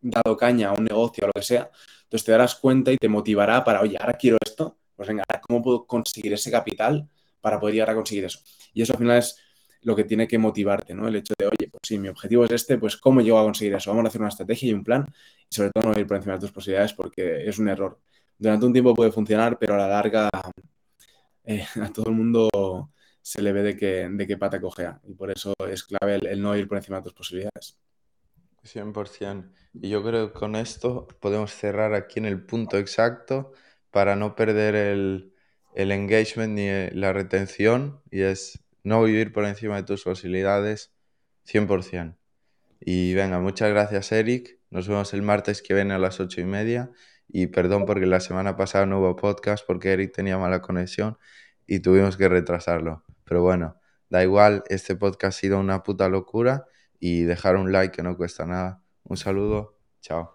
[0.00, 1.70] dado caña a un negocio o lo que sea,
[2.04, 4.38] entonces te darás cuenta y te motivará para, oye, ahora quiero
[4.96, 7.08] pues venga, ¿cómo puedo conseguir ese capital
[7.40, 8.40] para poder llegar a conseguir eso?
[8.72, 9.36] Y eso al final es
[9.82, 11.06] lo que tiene que motivarte, ¿no?
[11.08, 13.74] El hecho de, oye, pues sí, mi objetivo es este, pues ¿cómo llego a conseguir
[13.74, 13.90] eso?
[13.90, 15.06] Vamos a hacer una estrategia y un plan
[15.50, 18.00] y sobre todo no ir por encima de tus posibilidades porque es un error.
[18.38, 20.28] Durante un tiempo puede funcionar, pero a la larga
[21.44, 22.48] eh, a todo el mundo
[23.20, 26.42] se le ve de qué, de qué pata cojea y por eso es clave el,
[26.42, 27.78] no ir por encima de tus posibilidades.
[28.62, 29.50] 100%.
[29.74, 33.52] Y yo creo que con esto podemos cerrar aquí en el punto exacto
[33.94, 35.32] para no perder el,
[35.76, 40.92] engagement ni la retención y es no vivir por encima de tus posibilidades
[41.46, 42.16] 100%.
[42.80, 44.58] Y venga, muchas gracias Eric.
[44.70, 46.90] Nos vemos el martes que viene a las ocho y media.
[47.28, 51.16] Y perdón porque la semana pasada no hubo podcast porque Eric tenía mala conexión
[51.64, 53.04] y tuvimos que retrasarlo.
[53.22, 53.76] Pero bueno,
[54.10, 56.66] da igual, este podcast ha sido una puta locura
[56.98, 58.82] y dejar un like que no cuesta nada.
[59.04, 60.33] Un saludo, chao.